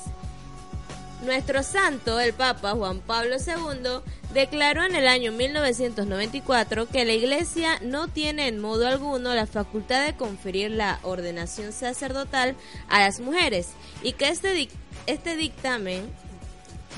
Nuestro 1.24 1.64
santo, 1.64 2.20
el 2.20 2.34
Papa 2.34 2.74
Juan 2.74 3.00
Pablo 3.00 3.38
II, 3.38 4.02
declaró 4.34 4.84
en 4.84 4.96
el 4.96 5.08
año 5.08 5.32
1994 5.32 6.88
que 6.88 7.06
la 7.06 7.14
Iglesia 7.14 7.80
no 7.82 8.08
tiene 8.08 8.48
en 8.48 8.60
modo 8.60 8.88
alguno 8.88 9.34
la 9.34 9.48
facultad 9.48 10.06
de 10.06 10.16
conferir 10.16 10.72
la 10.72 11.00
ordenación 11.02 11.74
sacerdotal 11.74 12.56
a 12.88 13.00
las 13.00 13.20
mujeres 13.20 13.70
y 14.04 14.14
que 14.14 14.30
este, 14.30 14.70
este 15.08 15.36
dictamen 15.36 16.08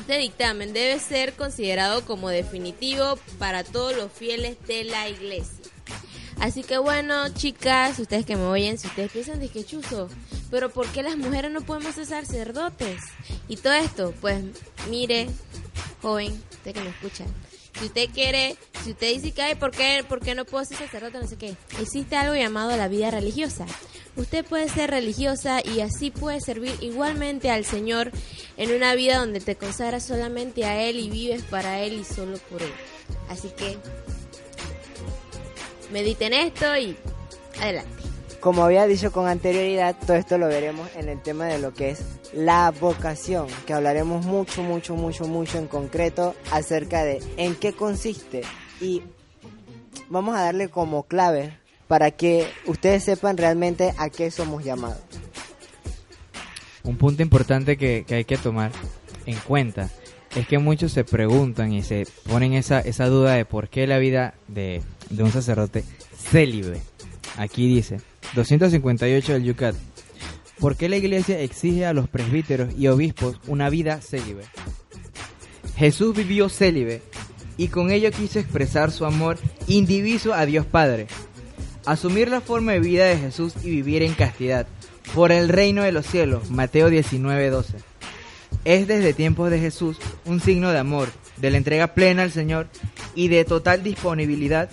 este 0.02 0.18
dictamen 0.18 0.72
debe 0.72 0.98
ser 1.00 1.34
considerado 1.34 2.06
como 2.06 2.30
definitivo 2.30 3.18
para 3.38 3.66
todos 3.66 3.96
los 3.96 4.12
fieles 4.12 4.58
de 4.66 4.86
la 4.86 5.10
iglesia. 5.10 5.56
Así 6.40 6.64
que 6.64 6.78
bueno, 6.78 7.30
chicas, 7.30 8.00
ustedes 8.00 8.26
que 8.26 8.36
me 8.36 8.44
oyen, 8.44 8.78
si 8.78 8.88
ustedes 8.88 9.12
piensan 9.12 9.40
de 9.40 9.66
chuzo, 9.66 10.08
pero 10.50 10.70
¿por 10.70 10.88
qué 10.88 11.04
las 11.04 11.18
mujeres 11.18 11.52
no 11.52 11.62
podemos 11.62 11.96
ser 11.96 12.06
sacerdotes? 12.06 13.02
Y 13.48 13.58
todo 13.58 13.74
esto, 13.74 14.14
pues 14.22 14.42
mire, 14.90 15.28
joven, 16.02 16.42
usted 16.52 16.74
que 16.74 16.82
me 16.82 16.90
escucha, 16.90 17.26
si 17.80 17.86
usted 17.86 18.10
quiere, 18.14 18.58
si 18.84 18.92
usted 18.92 19.14
dice 19.14 19.32
que, 19.32 19.42
ay, 19.42 19.56
¿por 19.56 19.72
qué, 19.72 20.04
¿por 20.08 20.20
qué 20.20 20.36
no 20.36 20.46
puedo 20.46 20.66
ser 20.66 20.78
sacerdote? 20.78 21.20
No 21.20 21.28
sé 21.28 21.38
qué. 21.38 21.56
Existe 21.80 22.16
algo 22.16 22.36
llamado 22.36 22.76
la 22.76 22.88
vida 22.88 23.10
religiosa. 23.10 23.66
Usted 24.18 24.46
puede 24.46 24.68
ser 24.68 24.90
religiosa 24.90 25.62
y 25.64 25.80
así 25.80 26.12
puede 26.12 26.42
servir 26.42 26.76
igualmente 26.82 27.50
al 27.52 27.64
Señor 27.64 28.12
en 28.58 28.76
una 28.76 28.96
vida 28.96 29.18
donde 29.18 29.40
te 29.40 29.56
consagras 29.56 30.06
solamente 30.06 30.66
a 30.66 30.82
Él 30.84 31.00
y 31.00 31.10
vives 31.10 31.44
para 31.44 31.80
Él 31.80 31.94
y 31.94 32.04
solo 32.04 32.38
por 32.50 32.62
Él. 32.62 32.74
Así 33.30 33.50
que 33.50 33.78
mediten 35.92 36.34
esto 36.34 36.78
y 36.78 36.96
adelante. 37.62 37.92
Como 38.40 38.64
había 38.64 38.88
dicho 38.88 39.12
con 39.12 39.28
anterioridad, 39.28 39.96
todo 40.06 40.16
esto 40.16 40.38
lo 40.38 40.48
veremos 40.48 40.90
en 40.96 41.10
el 41.10 41.22
tema 41.22 41.46
de 41.46 41.60
lo 41.60 41.74
que 41.74 41.92
es 41.92 42.00
la 42.34 42.72
vocación, 42.72 43.48
que 43.66 43.74
hablaremos 43.74 44.26
mucho, 44.26 44.64
mucho, 44.64 44.96
mucho, 44.96 45.26
mucho 45.26 45.58
en 45.58 45.68
concreto 45.68 46.36
acerca 46.52 47.04
de 47.04 47.22
en 47.36 47.56
qué 47.56 47.74
consiste 47.74 48.44
y 48.80 49.02
vamos 50.10 50.38
a 50.38 50.44
darle 50.44 50.70
como 50.70 51.04
clave 51.04 51.58
para 51.88 52.12
que 52.12 52.48
ustedes 52.66 53.04
sepan 53.04 53.36
realmente 53.36 53.94
a 53.98 54.10
qué 54.10 54.32
somos 54.32 54.64
llamados. 54.64 55.02
Un 56.84 56.98
punto 56.98 57.22
importante 57.22 57.78
que, 57.78 58.06
que 58.08 58.16
hay 58.16 58.26
que 58.26 58.38
tomar 58.38 58.72
en 59.26 59.38
cuenta 59.40 59.90
es 60.36 60.48
que 60.48 60.60
muchos 60.60 60.92
se 60.92 61.04
preguntan 61.04 61.74
y 61.74 61.84
se 61.84 62.08
ponen 62.28 62.54
esa, 62.54 62.80
esa 62.80 63.08
duda 63.08 63.34
de 63.34 63.46
por 63.46 63.70
qué 63.70 63.88
la 63.88 63.98
vida 63.98 64.36
de, 64.48 64.82
de 65.10 65.24
un 65.24 65.32
sacerdote 65.32 65.84
célibe. 66.16 66.82
Aquí 67.38 67.68
dice, 67.68 68.02
258 68.36 69.34
del 69.34 69.44
Yucat. 69.44 69.76
¿Por 70.60 70.76
qué 70.76 70.90
la 70.90 70.98
iglesia 70.98 71.40
exige 71.40 71.86
a 71.86 71.94
los 71.94 72.10
presbíteros 72.10 72.74
y 72.78 72.88
obispos 72.88 73.40
una 73.48 73.70
vida 73.70 74.02
célibe? 74.02 74.44
Jesús 75.78 76.16
vivió 76.16 76.50
célibe 76.50 77.02
y 77.56 77.70
con 77.70 77.92
ello 77.92 78.12
quiso 78.12 78.40
expresar 78.40 78.92
su 78.92 79.06
amor 79.06 79.38
indiviso 79.68 80.34
a 80.34 80.46
Dios 80.46 80.66
Padre. 80.66 81.08
Asumir 81.86 82.30
la 82.30 82.42
forma 82.42 82.74
de 82.74 82.80
vida 82.82 83.06
de 83.06 83.18
Jesús 83.18 83.54
y 83.64 83.70
vivir 83.70 84.04
en 84.04 84.14
castidad 84.14 84.68
por 85.16 85.32
el 85.32 85.50
reino 85.50 85.84
de 85.84 85.92
los 85.92 86.06
cielos. 86.06 86.52
Mateo 86.52 86.90
19:12. 86.90 87.76
Es 88.66 88.88
desde 88.88 89.14
tiempos 89.14 89.50
de 89.50 89.60
Jesús 89.60 89.98
un 90.26 90.40
signo 90.40 90.72
de 90.72 90.80
amor, 90.80 91.10
de 91.38 91.52
la 91.52 91.58
entrega 91.58 91.94
plena 91.94 92.24
al 92.24 92.32
Señor 92.32 92.68
y 93.16 93.28
de 93.28 93.46
total 93.46 93.84
disponibilidad 93.84 94.70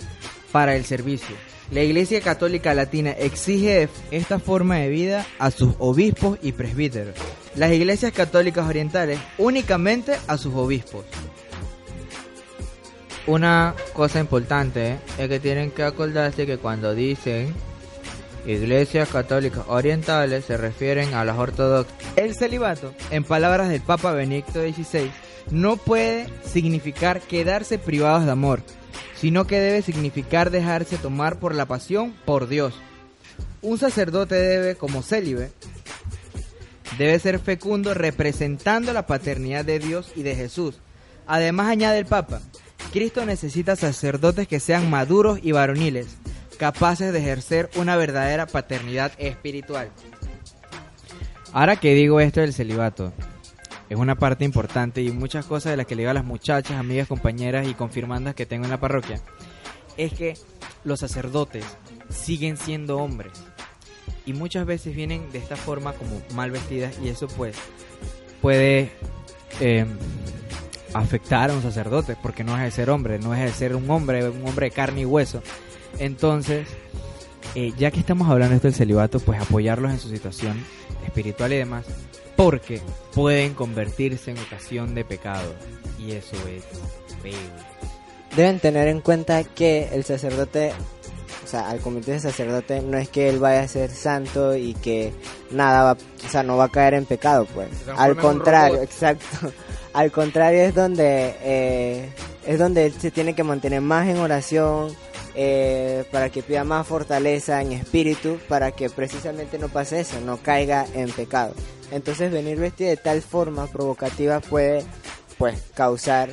para 0.51 0.75
el 0.75 0.85
servicio. 0.85 1.35
La 1.71 1.83
Iglesia 1.83 2.21
Católica 2.21 2.73
Latina 2.73 3.11
exige 3.11 3.89
esta 4.11 4.39
forma 4.39 4.77
de 4.77 4.89
vida 4.89 5.25
a 5.37 5.51
sus 5.51 5.75
obispos 5.79 6.39
y 6.41 6.53
presbíteros. 6.53 7.15
Las 7.55 7.71
iglesias 7.71 8.13
católicas 8.13 8.67
orientales 8.67 9.19
únicamente 9.37 10.15
a 10.27 10.37
sus 10.37 10.53
obispos. 10.53 11.03
Una 13.25 13.75
cosa 13.91 14.21
importante 14.21 14.91
¿eh? 14.91 14.99
es 15.17 15.27
que 15.27 15.41
tienen 15.41 15.71
que 15.71 15.83
acordarse 15.83 16.45
que 16.45 16.57
cuando 16.57 16.95
dicen 16.95 17.53
iglesias 18.47 19.09
católicas 19.09 19.65
orientales 19.67 20.45
se 20.45 20.57
refieren 20.57 21.13
a 21.13 21.25
las 21.25 21.37
ortodoxas. 21.37 21.95
El 22.15 22.35
celibato, 22.35 22.93
en 23.11 23.23
palabras 23.23 23.69
del 23.69 23.81
Papa 23.81 24.11
Benedicto 24.13 24.61
XVI, 24.61 25.11
no 25.51 25.77
puede 25.77 26.27
significar 26.43 27.21
quedarse 27.21 27.77
privados 27.77 28.25
de 28.25 28.31
amor, 28.31 28.61
sino 29.15 29.45
que 29.45 29.59
debe 29.59 29.81
significar 29.81 30.49
dejarse 30.49 30.97
tomar 30.97 31.39
por 31.39 31.53
la 31.53 31.65
pasión 31.65 32.13
por 32.25 32.47
Dios. 32.47 32.73
Un 33.61 33.77
sacerdote 33.77 34.35
debe, 34.35 34.75
como 34.75 35.01
célibe, 35.01 35.51
debe 36.97 37.19
ser 37.19 37.39
fecundo 37.39 37.93
representando 37.93 38.93
la 38.93 39.07
paternidad 39.07 39.65
de 39.65 39.79
Dios 39.79 40.11
y 40.15 40.23
de 40.23 40.35
Jesús. 40.35 40.79
Además 41.25 41.67
añade 41.67 41.99
el 41.99 42.05
Papa, 42.05 42.41
Cristo 42.91 43.25
necesita 43.25 43.75
sacerdotes 43.75 44.47
que 44.47 44.59
sean 44.59 44.89
maduros 44.89 45.39
y 45.43 45.51
varoniles, 45.51 46.07
capaces 46.57 47.13
de 47.13 47.19
ejercer 47.19 47.69
una 47.75 47.95
verdadera 47.95 48.45
paternidad 48.47 49.11
espiritual. 49.17 49.91
Ahora 51.53 51.77
que 51.77 51.93
digo 51.93 52.19
esto 52.19 52.41
del 52.41 52.53
celibato, 52.53 53.13
es 53.89 53.97
una 53.97 54.15
parte 54.15 54.43
importante 54.43 55.01
y 55.01 55.11
muchas 55.11 55.45
cosas 55.45 55.71
de 55.71 55.77
las 55.77 55.85
que 55.85 55.95
le 55.95 56.01
digo 56.01 56.11
a 56.11 56.15
las 56.15 56.25
muchachas, 56.25 56.77
amigas, 56.77 57.07
compañeras 57.07 57.67
y 57.67 57.73
confirmandas 57.73 58.35
que 58.35 58.45
tengo 58.45 58.65
en 58.65 58.71
la 58.71 58.79
parroquia, 58.79 59.21
es 59.95 60.13
que 60.13 60.35
los 60.83 60.99
sacerdotes 60.99 61.65
siguen 62.09 62.57
siendo 62.57 62.97
hombres 62.97 63.31
y 64.25 64.33
muchas 64.33 64.65
veces 64.65 64.95
vienen 64.95 65.31
de 65.31 65.39
esta 65.39 65.55
forma 65.55 65.93
como 65.93 66.21
mal 66.35 66.51
vestidas 66.51 66.95
y 67.01 67.09
eso 67.09 67.27
pues 67.29 67.55
puede 68.41 68.91
eh, 69.59 69.85
afectar 70.93 71.49
a 71.49 71.53
un 71.53 71.61
sacerdote 71.61 72.17
porque 72.21 72.43
no 72.43 72.55
es 72.57 72.63
de 72.63 72.71
ser 72.71 72.89
hombre, 72.89 73.19
no 73.19 73.33
es 73.33 73.41
de 73.41 73.51
ser 73.51 73.75
un 73.75 73.89
hombre, 73.89 74.29
un 74.29 74.45
hombre 74.45 74.67
de 74.67 74.71
carne 74.71 75.01
y 75.01 75.05
hueso. 75.05 75.41
Entonces, 75.99 76.67
eh, 77.55 77.73
ya 77.77 77.91
que 77.91 77.99
estamos 77.99 78.29
hablando 78.29 78.51
de 78.51 78.57
esto 78.57 78.67
del 78.67 78.75
celibato, 78.75 79.19
pues 79.19 79.41
apoyarlos 79.41 79.91
en 79.91 79.99
su 79.99 80.09
situación 80.09 80.63
espiritual 81.05 81.53
y 81.53 81.57
demás, 81.57 81.85
porque 82.35 82.81
pueden 83.13 83.53
convertirse 83.53 84.31
en 84.31 84.37
ocasión 84.37 84.93
de 84.93 85.03
pecado 85.03 85.53
y 85.99 86.11
eso 86.11 86.35
es 86.47 86.63
feo. 87.21 87.77
Deben 88.35 88.59
tener 88.59 88.87
en 88.87 89.01
cuenta 89.01 89.43
que 89.43 89.89
el 89.91 90.03
sacerdote, 90.03 90.71
o 91.43 91.47
sea, 91.47 91.69
al 91.69 91.79
convertirse 91.79 92.27
de 92.27 92.31
sacerdote, 92.31 92.81
no 92.81 92.97
es 92.97 93.09
que 93.09 93.29
él 93.29 93.39
vaya 93.39 93.61
a 93.61 93.67
ser 93.67 93.89
santo 93.89 94.55
y 94.55 94.75
que 94.75 95.11
nada 95.49 95.83
va, 95.83 95.97
o 96.25 96.29
sea, 96.29 96.43
no 96.43 96.57
va 96.57 96.65
a 96.65 96.69
caer 96.69 96.93
en 96.93 97.05
pecado, 97.05 97.47
pues. 97.55 97.69
Al 97.95 98.11
en 98.11 98.17
contrario, 98.17 98.81
exacto. 98.81 99.51
Al 99.93 100.11
contrario 100.11 100.61
es 100.61 100.75
donde 100.75 101.35
eh, 101.41 102.09
es 102.45 102.59
donde 102.59 102.85
él 102.85 102.93
se 102.99 103.09
tiene 103.09 103.33
que 103.33 103.43
mantener 103.43 103.81
más 103.81 104.07
en 104.07 104.17
oración 104.17 104.95
eh, 105.39 106.03
para 106.11 106.31
que 106.31 106.41
pida 106.41 106.63
más 106.63 106.87
fortaleza 106.87 107.61
en 107.61 107.71
espíritu 107.71 108.39
para 108.49 108.71
que 108.71 108.89
precisamente 108.89 109.59
no 109.59 109.69
pase 109.69 109.99
eso, 109.99 110.19
no 110.19 110.37
caiga 110.37 110.87
en 110.95 111.11
pecado. 111.11 111.53
Entonces 111.91 112.31
venir 112.31 112.57
vestido 112.57 112.89
de 112.89 112.97
tal 112.97 113.21
forma 113.21 113.67
provocativa 113.67 114.39
puede 114.39 114.83
pues 115.37 115.61
causar 115.75 116.29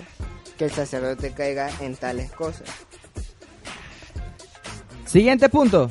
que 0.57 0.65
el 0.65 0.71
sacerdote 0.71 1.33
caiga 1.33 1.69
en 1.81 1.97
tales 1.97 2.33
cosas. 2.33 2.67
Siguiente 5.05 5.51
punto. 5.51 5.91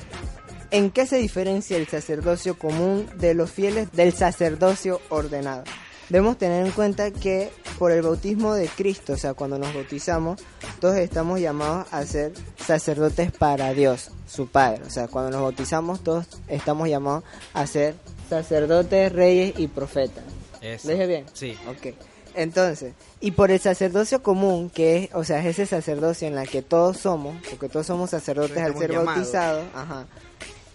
¿En 0.72 0.90
qué 0.90 1.06
se 1.06 1.18
diferencia 1.18 1.78
el 1.78 1.88
sacerdocio 1.88 2.58
común 2.58 3.08
de 3.18 3.36
los 3.36 3.52
fieles 3.52 3.92
del 3.92 4.14
sacerdocio 4.14 5.00
ordenado? 5.10 5.66
Debemos 6.10 6.40
tener 6.40 6.66
en 6.66 6.72
cuenta 6.72 7.12
que 7.12 7.52
por 7.84 7.92
el 7.92 8.02
bautismo 8.02 8.54
de 8.54 8.70
Cristo, 8.70 9.12
o 9.12 9.18
sea, 9.18 9.34
cuando 9.34 9.60
nos 9.60 9.74
bautizamos, 9.74 10.40
todos 10.80 10.96
estamos 10.96 11.42
llamados 11.42 11.86
a 11.92 12.06
ser 12.06 12.32
sacerdotes 12.56 13.34
para 13.34 13.74
Dios, 13.74 14.10
su 14.26 14.48
Padre. 14.48 14.84
O 14.88 14.90
sea, 14.90 15.10
cuando 15.10 15.32
nos 15.32 15.42
bautizamos, 15.42 16.02
todos 16.02 16.28
estamos 16.48 16.88
llamados 16.88 17.26
a 17.54 17.68
ser 17.68 17.96
sacerdotes, 18.30 19.12
reyes 19.12 19.56
y 19.60 19.68
profetas. 19.68 20.24
¿Lo 20.62 20.92
dije 20.92 21.08
bien? 21.08 21.26
Sí. 21.34 21.58
Ok. 21.68 21.94
Entonces, 22.36 22.94
y 23.20 23.32
por 23.32 23.52
el 23.52 23.60
sacerdocio 23.60 24.24
común, 24.24 24.70
que 24.70 25.04
es, 25.04 25.10
o 25.14 25.26
sea, 25.26 25.40
es 25.40 25.48
ese 25.48 25.66
sacerdocio 25.66 26.26
en 26.26 26.36
la 26.36 26.46
que 26.46 26.62
todos 26.62 26.96
somos, 26.96 27.36
porque 27.50 27.68
todos 27.68 27.86
somos 27.86 28.12
sacerdotes 28.12 28.60
al 28.60 28.78
ser 28.78 28.92
llamados. 28.92 29.16
bautizados, 29.16 29.66
ajá. 29.76 30.08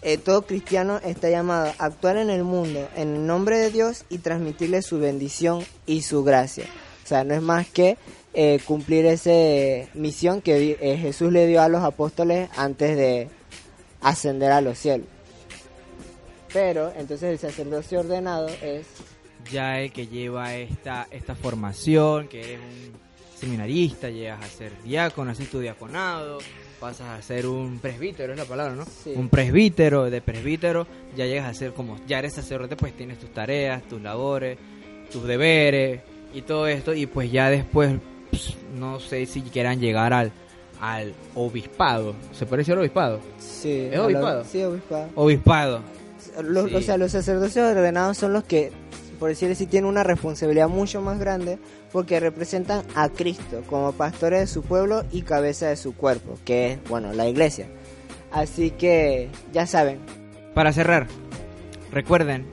Eh, 0.03 0.19
todo 0.19 0.43
cristiano 0.43 0.99
está 1.03 1.27
llamado 1.31 1.73
a 1.79 1.85
actuar 1.85 2.17
en 2.17 2.29
el 2.29 2.43
mundo 2.43 2.87
en 2.95 3.15
el 3.15 3.25
nombre 3.25 3.57
de 3.57 3.71
Dios 3.71 4.05
y 4.09 4.19
transmitirle 4.19 4.83
su 4.83 4.99
bendición 4.99 5.65
y 5.87 6.03
su 6.03 6.23
gracia. 6.23 6.67
O 7.09 7.15
sea, 7.17 7.23
no 7.23 7.33
es 7.33 7.41
más 7.41 7.67
que 7.67 7.97
eh, 8.35 8.59
cumplir 8.65 9.07
esa 9.07 9.89
misión 9.95 10.43
que 10.43 10.77
eh, 10.79 10.95
Jesús 10.97 11.33
le 11.33 11.47
dio 11.47 11.59
a 11.59 11.67
los 11.67 11.83
apóstoles 11.83 12.47
antes 12.55 12.95
de 12.95 13.29
ascender 13.99 14.51
a 14.51 14.61
los 14.61 14.77
cielos. 14.77 15.07
Pero 16.53 16.93
entonces 16.95 17.31
el 17.31 17.39
sacerdocio 17.39 18.01
ordenado 18.01 18.47
es 18.61 18.85
Ya 19.51 19.79
el 19.79 19.91
que 19.91 20.05
lleva 20.05 20.53
esta, 20.53 21.07
esta 21.09 21.33
formación, 21.33 22.27
que 22.27 22.41
eres 22.41 22.59
un 22.59 22.93
seminarista, 23.39 24.11
llegas 24.11 24.45
a 24.45 24.47
ser 24.47 24.71
diácono, 24.83 25.31
haces 25.31 25.49
tu 25.49 25.61
diaconado, 25.61 26.37
pasas 26.79 27.07
a 27.07 27.23
ser 27.23 27.47
un 27.47 27.79
presbítero, 27.79 28.33
es 28.33 28.37
la 28.37 28.45
palabra, 28.45 28.75
¿no? 28.75 28.85
Sí. 28.85 29.13
Un 29.15 29.29
presbítero, 29.29 30.11
de 30.11 30.21
presbítero, 30.21 30.85
ya 31.17 31.25
llegas 31.25 31.47
a 31.47 31.55
ser 31.55 31.73
como, 31.73 31.97
ya 32.05 32.19
eres 32.19 32.35
sacerdote, 32.35 32.75
pues 32.75 32.95
tienes 32.95 33.17
tus 33.17 33.33
tareas, 33.33 33.81
tus 33.87 33.99
labores, 33.99 34.59
tus 35.11 35.23
deberes 35.23 36.01
y 36.33 36.41
todo 36.41 36.67
esto, 36.67 36.93
y 36.93 37.05
pues 37.05 37.31
ya 37.31 37.49
después, 37.49 37.93
no 38.77 38.99
sé 38.99 39.25
si 39.25 39.41
quieran 39.41 39.79
llegar 39.79 40.13
al, 40.13 40.31
al 40.81 41.13
obispado, 41.35 42.15
¿se 42.33 42.45
parece 42.45 42.71
al 42.71 42.79
obispado? 42.79 43.19
Sí, 43.39 43.89
¿Es 43.91 43.99
obispado? 43.99 44.43
Sí, 44.45 44.63
obispado. 44.63 45.07
Obispado. 45.15 45.81
Los- 46.43 46.69
Sí. 46.69 46.75
O 46.75 46.81
sea, 46.81 46.97
los 46.97 47.11
sacerdotes 47.11 47.57
ordenados 47.57 48.17
son 48.17 48.33
los 48.33 48.43
que, 48.43 48.71
por 49.19 49.29
decirlo 49.29 49.53
así, 49.53 49.65
tienen 49.65 49.89
una 49.89 50.03
responsabilidad 50.03 50.69
mucho 50.69 51.01
más 51.01 51.19
grande 51.19 51.57
porque 51.91 52.19
representan 52.19 52.83
a 52.95 53.09
Cristo 53.09 53.63
como 53.67 53.91
pastores 53.93 54.41
de 54.41 54.47
su 54.47 54.61
pueblo 54.61 55.03
y 55.11 55.23
cabeza 55.23 55.67
de 55.67 55.75
su 55.75 55.95
cuerpo, 55.95 56.37
que 56.45 56.73
es, 56.73 56.79
bueno, 56.87 57.11
la 57.13 57.27
iglesia. 57.27 57.65
Así 58.31 58.69
que, 58.71 59.27
ya 59.51 59.65
saben, 59.65 59.99
Para 60.53 60.71
cerrar, 60.71 61.07
recuerden 61.91 62.45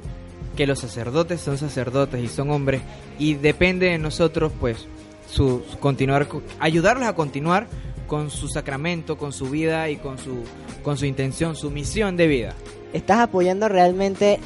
que 0.56 0.66
los 0.66 0.78
sacerdotes 0.80 1.40
son 1.40 1.58
sacerdotes 1.58 2.22
y 2.24 2.28
son 2.28 2.50
hombres 2.50 2.82
y 3.18 3.34
depende 3.34 3.86
de 3.90 3.98
nosotros 3.98 4.52
pues 4.58 4.86
su, 5.30 5.62
continuar 5.80 6.26
co- 6.28 6.42
ayudarlos 6.58 7.06
a 7.06 7.14
continuar 7.14 7.66
con 8.06 8.30
su 8.30 8.48
sacramento, 8.48 9.18
con 9.18 9.32
su 9.32 9.50
vida 9.50 9.88
y 9.90 9.96
con 9.96 10.18
su 10.18 10.42
con 10.82 10.96
su 10.96 11.04
intención, 11.06 11.56
su 11.56 11.70
misión 11.70 12.16
de 12.16 12.26
vida. 12.28 12.54
estás 12.92 13.18
apoyando 13.18 13.68
realmente 13.68 14.38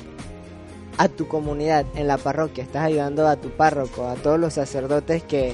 a 0.99 1.09
tu 1.09 1.29
comunidad 1.29 1.85
en 1.95 2.07
la 2.09 2.17
parroquia, 2.19 2.65
estás 2.65 2.85
ayudando 2.85 3.29
a 3.29 3.37
tu 3.37 3.51
párroco, 3.51 4.07
a 4.09 4.15
todos 4.15 4.39
los 4.41 4.55
sacerdotes 4.55 5.23
que 5.23 5.53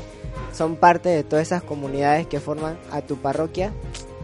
son 0.53 0.77
parte 0.77 1.09
de 1.09 1.23
todas 1.25 1.47
esas 1.49 1.63
comunidades 1.63 2.27
que 2.27 2.41
forman 2.41 2.79
a 2.93 3.03
tu 3.03 3.17
parroquia, 3.17 3.73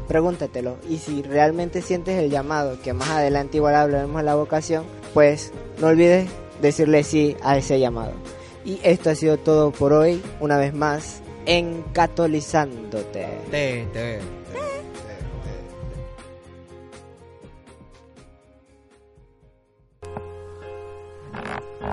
pregúntatelo. 0.09 0.77
Y 0.89 0.99
si 0.99 1.23
realmente 1.23 1.83
sientes 1.83 2.21
el 2.23 2.31
llamado, 2.31 2.81
que 2.81 2.93
más 2.93 3.11
adelante 3.11 3.59
igual 3.59 3.75
hablaremos 3.75 4.17
de 4.17 4.23
la 4.25 4.35
vocación, 4.35 4.85
pues 5.15 5.53
no 5.81 5.89
olvides 5.89 6.29
decirle 6.61 7.03
sí 7.05 7.37
a 7.43 7.57
ese 7.59 7.79
llamado. 7.79 8.13
Y 8.65 8.79
esto 8.85 9.11
ha 9.11 9.15
sido 9.15 9.39
todo 9.39 9.71
por 9.73 9.93
hoy, 9.93 10.23
una 10.41 10.57
vez 10.57 10.73
más, 10.75 11.21
en 11.47 11.83
Catolizándote. 11.93 13.27
Te- 13.51 13.87
te- 13.93 14.21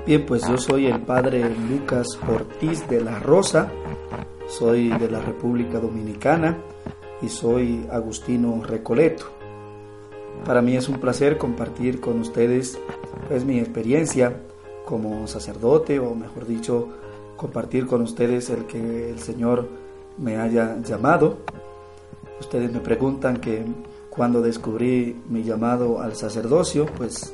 Bien, 0.05 0.25
pues 0.25 0.47
yo 0.47 0.57
soy 0.57 0.87
el 0.87 1.01
padre 1.01 1.43
Lucas 1.49 2.07
Ortiz 2.27 2.87
de 2.87 3.01
la 3.01 3.19
Rosa, 3.19 3.71
soy 4.47 4.89
de 4.89 5.09
la 5.09 5.19
República 5.19 5.79
Dominicana 5.79 6.57
y 7.21 7.29
soy 7.29 7.85
Agustino 7.91 8.63
Recoleto. 8.63 9.25
Para 10.45 10.61
mí 10.61 10.75
es 10.75 10.89
un 10.89 10.99
placer 10.99 11.37
compartir 11.37 11.99
con 11.99 12.19
ustedes 12.19 12.79
pues 13.27 13.45
mi 13.45 13.59
experiencia 13.59 14.41
como 14.85 15.27
sacerdote 15.27 15.99
o 15.99 16.15
mejor 16.15 16.47
dicho 16.47 16.89
compartir 17.35 17.85
con 17.85 18.01
ustedes 18.01 18.49
el 18.49 18.65
que 18.65 19.11
el 19.11 19.19
Señor 19.19 19.67
me 20.17 20.37
haya 20.37 20.77
llamado. 20.81 21.37
Ustedes 22.39 22.71
me 22.71 22.79
preguntan 22.79 23.37
que 23.37 23.63
cuando 24.09 24.41
descubrí 24.41 25.21
mi 25.29 25.43
llamado 25.43 26.01
al 26.01 26.15
sacerdocio, 26.15 26.85
pues 26.97 27.31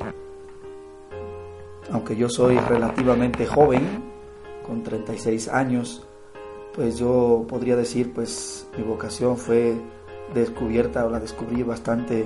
aunque 1.92 2.16
yo 2.16 2.30
soy 2.30 2.58
relativamente 2.58 3.46
joven, 3.46 4.04
con 4.66 4.84
36 4.84 5.48
años, 5.48 6.06
pues 6.74 6.98
yo 6.98 7.46
podría 7.48 7.76
decir, 7.76 8.12
pues 8.14 8.68
mi 8.78 8.84
vocación 8.84 9.38
fue 9.38 9.76
descubierta 10.34 11.06
o 11.06 11.10
la 11.10 11.20
descubrí 11.20 11.64
bastante 11.64 12.26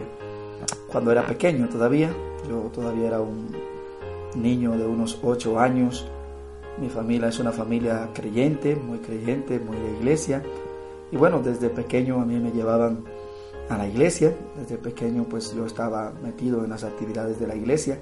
cuando 0.92 1.12
era 1.12 1.26
pequeño 1.26 1.70
todavía. 1.70 2.10
Yo 2.48 2.70
todavía 2.74 3.08
era 3.08 3.22
un 3.22 3.48
niño 4.36 4.78
de 4.78 4.86
unos 4.86 5.20
8 5.24 5.60
años. 5.60 6.08
Mi 6.80 6.90
familia 6.90 7.28
es 7.30 7.40
una 7.40 7.52
familia 7.52 8.10
creyente, 8.14 8.76
muy 8.76 9.00
creyente, 9.00 9.60
muy 9.60 9.78
de 9.78 9.92
iglesia. 10.00 10.44
Y 11.12 11.18
bueno, 11.18 11.42
desde 11.42 11.70
pequeño 11.70 12.22
a 12.22 12.26
mí 12.26 12.40
me 12.40 12.52
llevaban 12.52 13.04
a 13.70 13.78
la 13.78 13.88
iglesia. 13.88 14.34
Desde 14.58 14.78
pequeño 14.78 15.26
pues 15.26 15.54
yo 15.54 15.66
estaba 15.66 16.14
metido 16.24 16.64
en 16.64 16.70
las 16.70 16.84
actividades 16.84 17.40
de 17.40 17.48
la 17.48 17.56
iglesia. 17.56 18.00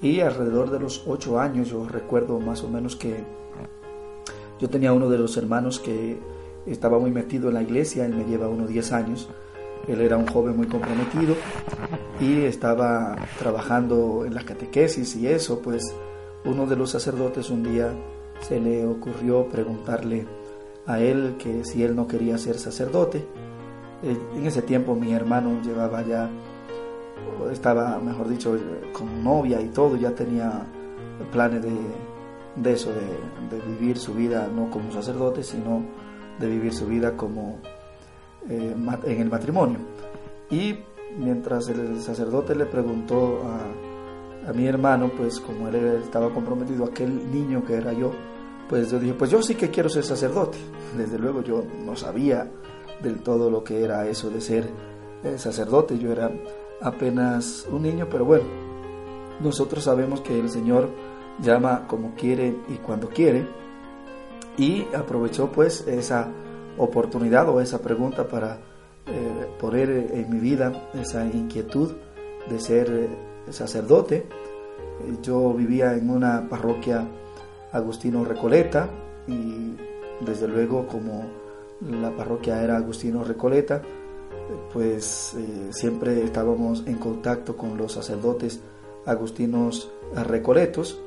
Y 0.00 0.20
alrededor 0.20 0.70
de 0.70 0.80
los 0.80 1.04
8 1.06 1.40
años 1.40 1.68
yo 1.68 1.86
recuerdo 1.88 2.38
más 2.40 2.62
o 2.62 2.68
menos 2.68 2.96
que 2.96 3.24
yo 4.60 4.68
tenía 4.68 4.92
uno 4.92 5.08
de 5.08 5.18
los 5.18 5.36
hermanos 5.36 5.80
que 5.80 6.18
estaba 6.66 6.98
muy 6.98 7.10
metido 7.10 7.48
en 7.48 7.54
la 7.54 7.62
iglesia, 7.62 8.06
él 8.06 8.14
me 8.14 8.24
lleva 8.24 8.48
unos 8.48 8.68
10 8.68 8.92
años. 8.92 9.28
Él 9.86 10.00
era 10.00 10.16
un 10.16 10.26
joven 10.26 10.56
muy 10.56 10.66
comprometido 10.66 11.34
y 12.20 12.44
estaba 12.44 13.16
trabajando 13.38 14.24
en 14.24 14.34
la 14.34 14.44
catequesis 14.44 15.16
y 15.16 15.26
eso, 15.26 15.60
pues 15.60 15.94
uno 16.44 16.66
de 16.66 16.76
los 16.76 16.90
sacerdotes 16.90 17.50
un 17.50 17.62
día 17.62 17.92
se 18.40 18.60
le 18.60 18.86
ocurrió 18.86 19.48
preguntarle 19.48 20.26
a 20.86 21.00
él 21.00 21.36
que 21.38 21.64
si 21.64 21.82
él 21.82 21.96
no 21.96 22.06
quería 22.06 22.38
ser 22.38 22.58
sacerdote. 22.58 23.24
Eh, 24.02 24.16
en 24.34 24.46
ese 24.46 24.62
tiempo 24.62 24.94
mi 24.94 25.12
hermano 25.12 25.60
llevaba 25.62 26.02
ya, 26.02 26.28
estaba, 27.50 27.98
mejor 27.98 28.28
dicho, 28.28 28.56
con 28.92 29.24
novia 29.24 29.60
y 29.60 29.68
todo, 29.68 29.96
ya 29.96 30.10
tenía 30.10 30.66
planes 31.32 31.62
de, 31.62 31.72
de 32.56 32.72
eso, 32.72 32.90
de, 32.90 33.60
vivir 33.78 33.98
su 33.98 34.14
vida 34.14 34.48
no 34.54 34.70
como 34.70 34.92
sacerdote, 34.92 35.42
sino 35.42 35.82
de 36.38 36.48
vivir 36.48 36.74
su 36.74 36.86
vida 36.86 37.16
como 37.16 37.58
eh, 38.48 38.74
en 39.04 39.20
el 39.20 39.30
matrimonio. 39.30 39.78
Y 40.50 40.78
mientras 41.18 41.68
el 41.68 42.00
sacerdote 42.00 42.54
le 42.54 42.66
preguntó 42.66 43.40
a, 43.44 44.48
a, 44.50 44.52
mi 44.52 44.66
hermano, 44.66 45.10
pues 45.16 45.40
como 45.40 45.68
él 45.68 45.76
estaba 46.02 46.30
comprometido, 46.32 46.84
aquel 46.84 47.30
niño 47.30 47.64
que 47.64 47.74
era 47.74 47.92
yo, 47.92 48.12
pues 48.68 48.90
yo 48.90 48.98
dije, 48.98 49.14
pues 49.14 49.30
yo 49.30 49.42
sí 49.42 49.54
que 49.54 49.70
quiero 49.70 49.88
ser 49.88 50.04
sacerdote. 50.04 50.58
Desde 50.96 51.18
luego 51.18 51.42
yo 51.42 51.64
no 51.84 51.96
sabía 51.96 52.50
del 53.02 53.22
todo 53.22 53.50
lo 53.50 53.62
que 53.62 53.82
era 53.82 54.06
eso 54.06 54.30
de 54.30 54.40
ser 54.40 54.68
eh, 55.22 55.38
sacerdote, 55.38 55.98
yo 55.98 56.12
era 56.12 56.30
apenas 56.80 57.66
un 57.70 57.82
niño, 57.82 58.08
pero 58.10 58.24
bueno, 58.24 58.44
nosotros 59.40 59.84
sabemos 59.84 60.20
que 60.20 60.38
el 60.38 60.48
Señor 60.48 60.88
llama 61.40 61.86
como 61.86 62.14
quiere 62.14 62.56
y 62.68 62.74
cuando 62.74 63.08
quiere, 63.08 63.46
y 64.56 64.86
aprovechó 64.94 65.50
pues 65.50 65.86
esa 65.86 66.28
oportunidad 66.78 67.48
o 67.48 67.60
esa 67.60 67.80
pregunta 67.80 68.28
para 68.28 68.58
eh, 69.06 69.46
poner 69.58 69.90
en 69.90 70.30
mi 70.30 70.38
vida 70.38 70.90
esa 70.94 71.24
inquietud 71.26 71.92
de 72.48 72.60
ser 72.60 72.88
eh, 72.90 73.52
sacerdote. 73.52 74.26
Yo 75.22 75.52
vivía 75.52 75.94
en 75.94 76.10
una 76.10 76.48
parroquia 76.48 77.06
Agustino 77.72 78.24
Recoleta 78.24 78.88
y 79.26 79.74
desde 80.24 80.46
luego 80.48 80.86
como 80.86 81.24
la 81.80 82.16
parroquia 82.16 82.62
era 82.62 82.76
Agustino 82.76 83.24
Recoleta, 83.24 83.82
pues 84.72 85.34
eh, 85.36 85.68
siempre 85.70 86.22
estábamos 86.22 86.84
en 86.86 86.96
contacto 86.96 87.56
con 87.56 87.76
los 87.76 87.92
sacerdotes 87.92 88.60
agustinos 89.06 89.90
recoletos 90.14 90.98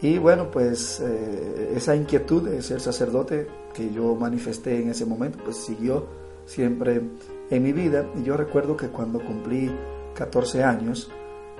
y 0.00 0.18
bueno, 0.18 0.50
pues 0.50 1.00
eh, 1.00 1.72
esa 1.74 1.96
inquietud 1.96 2.48
de 2.48 2.62
ser 2.62 2.80
sacerdote 2.80 3.46
que 3.72 3.90
yo 3.92 4.14
manifesté 4.14 4.80
en 4.80 4.90
ese 4.90 5.06
momento, 5.06 5.38
pues 5.42 5.56
siguió 5.56 6.06
siempre 6.46 7.02
en 7.50 7.62
mi 7.62 7.72
vida. 7.72 8.06
Y 8.18 8.22
yo 8.22 8.36
recuerdo 8.36 8.76
que 8.76 8.88
cuando 8.88 9.20
cumplí 9.20 9.70
14 10.14 10.64
años, 10.64 11.10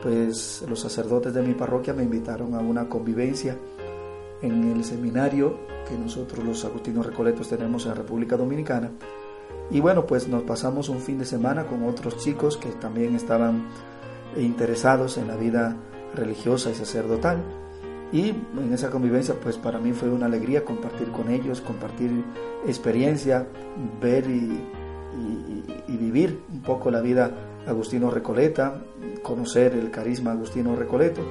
pues 0.02 0.64
los 0.68 0.80
sacerdotes 0.80 1.34
de 1.34 1.42
mi 1.42 1.54
parroquia 1.54 1.92
me 1.92 2.02
invitaron 2.02 2.54
a 2.54 2.60
una 2.60 2.88
convivencia 2.88 3.56
en 4.42 4.64
el 4.72 4.84
seminario 4.84 5.58
que 5.88 5.96
nosotros 5.96 6.44
los 6.44 6.64
agustinos 6.64 7.06
recoletos 7.06 7.48
tenemos 7.48 7.84
en 7.84 7.90
la 7.90 7.96
República 7.96 8.36
Dominicana. 8.36 8.90
Y 9.70 9.80
bueno, 9.80 10.06
pues 10.06 10.28
nos 10.28 10.42
pasamos 10.42 10.88
un 10.88 11.00
fin 11.00 11.18
de 11.18 11.24
semana 11.24 11.66
con 11.66 11.84
otros 11.84 12.18
chicos 12.18 12.56
que 12.56 12.68
también 12.70 13.16
estaban 13.16 13.66
interesados 14.36 15.18
en 15.18 15.28
la 15.28 15.36
vida 15.36 15.76
religiosa 16.14 16.70
y 16.70 16.74
sacerdotal. 16.74 17.42
Y 18.12 18.28
en 18.28 18.72
esa 18.72 18.90
convivencia, 18.90 19.34
pues 19.34 19.56
para 19.56 19.80
mí 19.80 19.92
fue 19.92 20.08
una 20.08 20.26
alegría 20.26 20.64
compartir 20.64 21.10
con 21.10 21.30
ellos, 21.30 21.60
compartir 21.60 22.24
experiencia, 22.66 23.48
ver 24.00 24.30
y, 24.30 24.60
vivir 25.96 26.40
un 26.52 26.62
poco 26.62 26.90
la 26.90 27.00
vida 27.00 27.30
Agustino 27.66 28.10
Recoleta, 28.10 28.80
conocer 29.22 29.74
el 29.74 29.90
carisma 29.90 30.32
Agustino 30.32 30.76
Recoleto. 30.76 31.22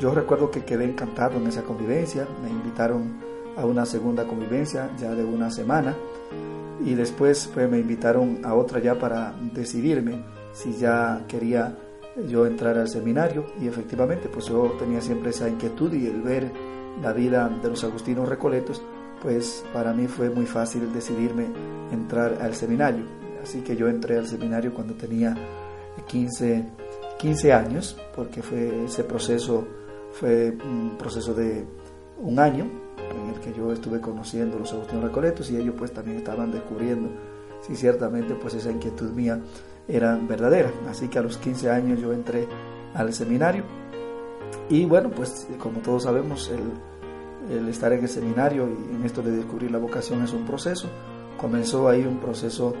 Yo 0.00 0.14
recuerdo 0.14 0.50
que 0.50 0.64
quedé 0.64 0.84
encantado 0.84 1.38
en 1.38 1.46
esa 1.46 1.62
convivencia, 1.62 2.26
me 2.42 2.48
invitaron 2.48 3.20
a 3.56 3.66
una 3.66 3.84
segunda 3.84 4.26
convivencia 4.26 4.90
ya 4.98 5.14
de 5.14 5.24
una 5.24 5.50
semana 5.50 5.96
y 6.84 6.94
después 6.94 7.50
pues, 7.52 7.68
me 7.68 7.78
invitaron 7.78 8.40
a 8.44 8.54
otra 8.54 8.80
ya 8.80 8.98
para 8.98 9.34
decidirme 9.52 10.24
si 10.52 10.72
ya 10.74 11.24
quería 11.28 11.76
yo 12.28 12.46
entrar 12.46 12.78
al 12.78 12.88
seminario 12.88 13.46
y 13.60 13.68
efectivamente 13.68 14.28
pues 14.28 14.46
yo 14.46 14.72
tenía 14.78 15.00
siempre 15.00 15.30
esa 15.30 15.48
inquietud 15.48 15.92
y 15.92 16.06
el 16.06 16.22
ver 16.22 16.50
la 17.02 17.12
vida 17.12 17.50
de 17.62 17.68
los 17.68 17.84
agustinos 17.84 18.28
recoletos 18.28 18.82
pues 19.22 19.64
para 19.72 19.92
mí 19.92 20.06
fue 20.06 20.30
muy 20.30 20.46
fácil 20.46 20.92
decidirme 20.92 21.46
entrar 21.92 22.38
al 22.40 22.54
seminario 22.54 23.19
así 23.42 23.60
que 23.62 23.76
yo 23.76 23.88
entré 23.88 24.18
al 24.18 24.26
seminario 24.26 24.72
cuando 24.74 24.94
tenía 24.94 25.36
15, 26.06 26.64
15 27.18 27.52
años 27.52 27.96
porque 28.14 28.42
fue 28.42 28.84
ese 28.84 29.04
proceso 29.04 29.66
fue 30.12 30.56
un 30.64 30.96
proceso 30.98 31.34
de 31.34 31.64
un 32.18 32.38
año 32.38 32.66
en 32.98 33.34
el 33.34 33.40
que 33.40 33.52
yo 33.52 33.72
estuve 33.72 34.00
conociendo 34.00 34.58
los 34.58 34.72
agustinos 34.72 35.04
recoletos 35.04 35.50
y 35.50 35.56
ellos 35.56 35.74
pues 35.78 35.92
también 35.92 36.18
estaban 36.18 36.50
descubriendo 36.50 37.08
si 37.60 37.76
ciertamente 37.76 38.34
pues 38.34 38.54
esa 38.54 38.70
inquietud 38.70 39.10
mía 39.10 39.40
era 39.86 40.16
verdadera. 40.16 40.70
Así 40.88 41.08
que 41.08 41.18
a 41.18 41.22
los 41.22 41.36
15 41.38 41.70
años 41.70 42.00
yo 42.00 42.12
entré 42.12 42.46
al 42.94 43.12
seminario 43.12 43.64
y 44.68 44.84
bueno, 44.84 45.10
pues 45.10 45.48
como 45.58 45.80
todos 45.80 46.04
sabemos, 46.04 46.50
el, 46.50 47.68
estar 47.68 47.92
en 47.92 48.02
el 48.02 48.08
seminario 48.08 48.68
y 48.68 48.94
en 48.94 49.04
esto 49.04 49.22
de 49.22 49.32
descubrir 49.32 49.70
la 49.70 49.78
vocación 49.78 50.22
es 50.22 50.32
un 50.32 50.46
proceso. 50.46 50.88
Comenzó 51.38 51.88
ahí 51.88 52.04
un 52.04 52.18
proceso 52.18 52.74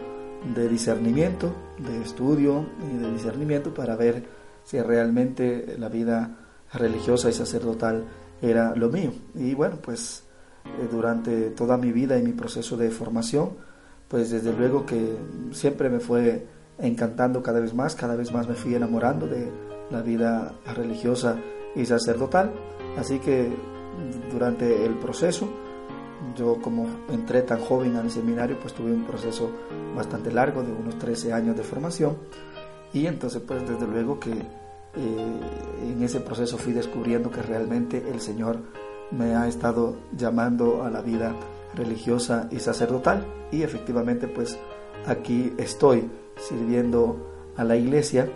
de 0.54 0.68
discernimiento, 0.68 1.52
de 1.78 2.02
estudio 2.02 2.66
y 2.92 2.98
de 2.98 3.12
discernimiento 3.12 3.74
para 3.74 3.96
ver 3.96 4.24
si 4.64 4.80
realmente 4.80 5.76
la 5.78 5.88
vida 5.88 6.36
religiosa 6.72 7.28
y 7.28 7.32
sacerdotal 7.32 8.04
era 8.40 8.74
lo 8.74 8.88
mío. 8.88 9.12
Y 9.34 9.54
bueno, 9.54 9.76
pues 9.82 10.24
eh, 10.64 10.88
durante 10.90 11.50
toda 11.50 11.76
mi 11.76 11.92
vida 11.92 12.18
y 12.18 12.22
mi 12.22 12.32
proceso 12.32 12.76
de 12.76 12.90
formación, 12.90 13.50
pues 14.08 14.30
desde 14.30 14.52
luego 14.52 14.86
que 14.86 15.16
siempre 15.52 15.88
me 15.88 16.00
fue 16.00 16.46
encantando 16.78 17.42
cada 17.42 17.60
vez 17.60 17.74
más, 17.74 17.94
cada 17.94 18.16
vez 18.16 18.32
más 18.32 18.48
me 18.48 18.54
fui 18.54 18.74
enamorando 18.74 19.26
de 19.26 19.50
la 19.90 20.02
vida 20.02 20.54
religiosa 20.74 21.36
y 21.76 21.84
sacerdotal. 21.84 22.52
Así 22.98 23.18
que 23.18 23.50
durante 24.32 24.84
el 24.84 24.94
proceso, 24.94 25.48
yo 26.36 26.60
como 26.60 26.86
entré 27.10 27.42
tan 27.42 27.60
joven 27.60 27.96
al 27.96 28.10
seminario, 28.10 28.58
pues 28.60 28.74
tuve 28.74 28.92
un 28.92 29.04
proceso 29.04 29.50
bastante 29.94 30.30
largo 30.32 30.62
de 30.62 30.72
unos 30.72 30.98
13 30.98 31.32
años 31.32 31.56
de 31.56 31.62
formación 31.62 32.16
y 32.92 33.06
entonces 33.06 33.42
pues 33.46 33.68
desde 33.68 33.86
luego 33.86 34.18
que 34.18 34.32
eh, 34.32 35.40
en 35.82 36.02
ese 36.02 36.20
proceso 36.20 36.58
fui 36.58 36.72
descubriendo 36.72 37.30
que 37.30 37.42
realmente 37.42 38.04
el 38.10 38.20
Señor 38.20 38.58
me 39.10 39.34
ha 39.34 39.48
estado 39.48 39.96
llamando 40.16 40.82
a 40.82 40.90
la 40.90 41.00
vida 41.00 41.34
religiosa 41.74 42.48
y 42.50 42.58
sacerdotal 42.58 43.24
y 43.50 43.62
efectivamente 43.62 44.26
pues 44.28 44.58
aquí 45.06 45.52
estoy 45.58 46.10
sirviendo 46.36 47.52
a 47.56 47.64
la 47.64 47.76
iglesia 47.76 48.28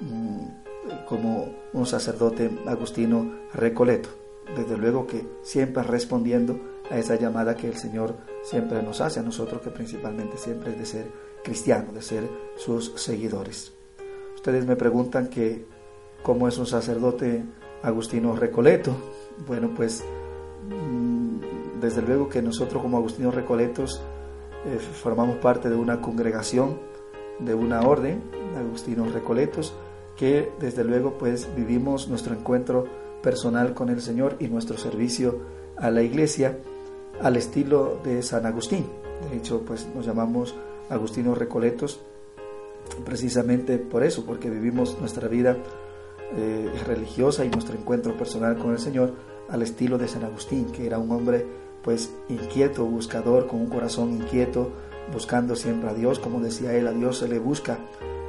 mm, 0.00 1.04
como 1.06 1.48
un 1.72 1.86
sacerdote 1.86 2.50
agustino 2.66 3.32
recoleto. 3.52 4.17
Desde 4.56 4.76
luego 4.76 5.06
que 5.06 5.26
siempre 5.42 5.82
respondiendo 5.82 6.58
a 6.90 6.98
esa 6.98 7.16
llamada 7.16 7.56
que 7.56 7.68
el 7.68 7.76
Señor 7.76 8.16
siempre 8.42 8.82
nos 8.82 9.00
hace 9.00 9.20
a 9.20 9.22
nosotros, 9.22 9.60
que 9.60 9.70
principalmente 9.70 10.38
siempre 10.38 10.72
es 10.72 10.78
de 10.78 10.86
ser 10.86 11.06
cristiano, 11.44 11.92
de 11.92 12.02
ser 12.02 12.28
sus 12.56 12.92
seguidores. 12.96 13.72
Ustedes 14.34 14.66
me 14.66 14.76
preguntan 14.76 15.28
que 15.28 15.66
cómo 16.22 16.48
es 16.48 16.58
un 16.58 16.66
sacerdote 16.66 17.44
agustino 17.82 18.34
recoleto. 18.34 18.96
Bueno, 19.46 19.70
pues 19.76 20.04
mm, 20.68 21.80
desde 21.80 22.02
luego 22.02 22.28
que 22.28 22.42
nosotros 22.42 22.82
como 22.82 22.96
agustinos 22.96 23.34
recoletos 23.34 24.00
eh, 24.64 24.78
formamos 24.78 25.36
parte 25.36 25.68
de 25.68 25.76
una 25.76 26.00
congregación, 26.00 26.78
de 27.38 27.54
una 27.54 27.82
orden, 27.82 28.22
de 28.52 28.58
Agustinos 28.58 29.12
Recoletos, 29.12 29.72
que 30.16 30.50
desde 30.58 30.82
luego 30.82 31.16
pues 31.16 31.48
vivimos 31.54 32.08
nuestro 32.08 32.34
encuentro 32.34 32.86
personal 33.22 33.74
con 33.74 33.88
el 33.88 34.00
Señor 34.00 34.36
y 34.38 34.48
nuestro 34.48 34.76
servicio 34.78 35.40
a 35.76 35.90
la 35.90 36.02
iglesia 36.02 36.58
al 37.20 37.36
estilo 37.36 38.00
de 38.04 38.22
San 38.22 38.46
Agustín. 38.46 38.86
De 39.30 39.36
hecho, 39.36 39.62
pues 39.64 39.86
nos 39.94 40.06
llamamos 40.06 40.54
Agustinos 40.88 41.36
Recoletos 41.36 42.00
precisamente 43.04 43.78
por 43.78 44.02
eso, 44.02 44.24
porque 44.24 44.50
vivimos 44.50 44.98
nuestra 45.00 45.28
vida 45.28 45.56
eh, 46.36 46.70
religiosa 46.86 47.44
y 47.44 47.50
nuestro 47.50 47.76
encuentro 47.76 48.16
personal 48.16 48.56
con 48.58 48.72
el 48.72 48.78
Señor 48.78 49.14
al 49.48 49.62
estilo 49.62 49.98
de 49.98 50.08
San 50.08 50.24
Agustín, 50.24 50.66
que 50.66 50.86
era 50.86 50.98
un 50.98 51.10
hombre 51.10 51.46
pues 51.82 52.12
inquieto, 52.28 52.84
buscador, 52.84 53.46
con 53.46 53.60
un 53.60 53.68
corazón 53.68 54.12
inquieto, 54.12 54.70
buscando 55.12 55.56
siempre 55.56 55.88
a 55.88 55.94
Dios, 55.94 56.18
como 56.18 56.40
decía 56.40 56.74
él, 56.74 56.86
a 56.86 56.92
Dios 56.92 57.18
se 57.18 57.28
le 57.28 57.38
busca 57.38 57.78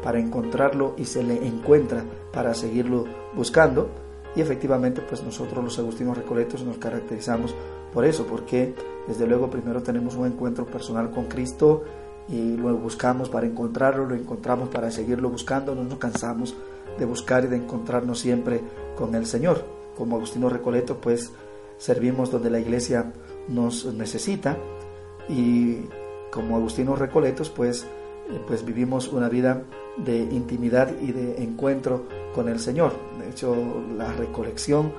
para 0.01 0.19
encontrarlo 0.19 0.93
y 0.97 1.05
se 1.05 1.23
le 1.23 1.45
encuentra 1.45 2.03
para 2.31 2.53
seguirlo 2.53 3.05
buscando. 3.35 3.89
Y 4.35 4.41
efectivamente, 4.41 5.01
pues 5.01 5.23
nosotros 5.23 5.63
los 5.63 5.79
agustinos 5.79 6.17
recoletos 6.17 6.63
nos 6.63 6.77
caracterizamos 6.77 7.55
por 7.93 8.05
eso, 8.05 8.25
porque 8.27 8.73
desde 9.07 9.25
luego 9.25 9.49
primero 9.49 9.81
tenemos 9.81 10.15
un 10.15 10.27
encuentro 10.27 10.65
personal 10.65 11.09
con 11.09 11.25
Cristo 11.25 11.83
y 12.27 12.57
lo 12.57 12.77
buscamos 12.77 13.29
para 13.29 13.47
encontrarlo, 13.47 14.05
lo 14.05 14.15
encontramos 14.15 14.69
para 14.69 14.91
seguirlo 14.91 15.29
buscando, 15.29 15.73
no 15.73 15.83
nos 15.83 15.97
cansamos 15.97 16.55
de 16.97 17.05
buscar 17.05 17.45
y 17.45 17.47
de 17.47 17.57
encontrarnos 17.57 18.19
siempre 18.19 18.61
con 18.95 19.15
el 19.15 19.25
Señor. 19.25 19.65
Como 19.97 20.15
Agustino 20.15 20.49
Recoleto, 20.49 20.97
pues 20.97 21.31
servimos 21.77 22.29
donde 22.29 22.51
la 22.51 22.59
iglesia 22.59 23.11
nos 23.47 23.85
necesita 23.85 24.57
y 25.27 25.77
como 26.31 26.55
Agustinos 26.55 26.99
Recoletos, 26.99 27.49
pues, 27.49 27.83
eh, 28.29 28.39
pues 28.45 28.63
vivimos 28.63 29.07
una 29.07 29.29
vida 29.29 29.63
de 29.97 30.17
intimidad 30.17 30.93
y 31.01 31.11
de 31.11 31.43
encuentro 31.43 32.05
con 32.33 32.49
el 32.49 32.59
Señor. 32.59 32.93
De 33.19 33.29
hecho, 33.29 33.55
la 33.97 34.11
recolección 34.13 34.91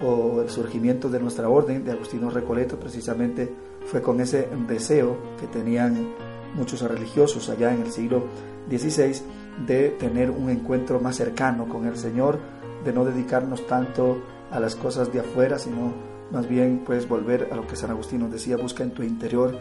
o 0.00 0.42
el 0.42 0.50
surgimiento 0.50 1.08
de 1.08 1.20
nuestra 1.20 1.48
orden 1.48 1.84
de 1.84 1.92
Agustino 1.92 2.30
Recoleto 2.30 2.78
precisamente 2.78 3.50
fue 3.86 4.02
con 4.02 4.20
ese 4.20 4.48
deseo 4.68 5.16
que 5.40 5.46
tenían 5.46 6.14
muchos 6.54 6.82
religiosos 6.82 7.48
allá 7.48 7.72
en 7.72 7.82
el 7.82 7.90
siglo 7.90 8.24
XVI 8.68 9.22
de 9.66 9.90
tener 9.90 10.30
un 10.30 10.50
encuentro 10.50 11.00
más 11.00 11.16
cercano 11.16 11.68
con 11.68 11.86
el 11.86 11.96
Señor, 11.96 12.38
de 12.84 12.92
no 12.92 13.04
dedicarnos 13.04 13.66
tanto 13.66 14.18
a 14.50 14.60
las 14.60 14.74
cosas 14.74 15.12
de 15.12 15.20
afuera, 15.20 15.58
sino 15.58 15.92
más 16.30 16.48
bien 16.48 16.82
pues 16.84 17.08
volver 17.08 17.48
a 17.52 17.56
lo 17.56 17.66
que 17.66 17.76
San 17.76 17.90
Agustín 17.90 18.20
nos 18.20 18.32
decía, 18.32 18.56
busca 18.56 18.82
en 18.82 18.90
tu 18.90 19.02
interior, 19.02 19.58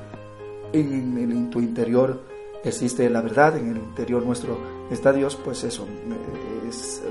en, 0.73 1.17
en 1.17 1.49
tu 1.49 1.59
interior 1.59 2.21
existe 2.63 3.09
la 3.09 3.21
verdad, 3.21 3.57
en 3.57 3.69
el 3.69 3.77
interior 3.77 4.25
nuestro 4.25 4.57
está 4.89 5.13
Dios, 5.13 5.35
pues 5.35 5.63
eso 5.63 5.83
eh, 5.83 6.44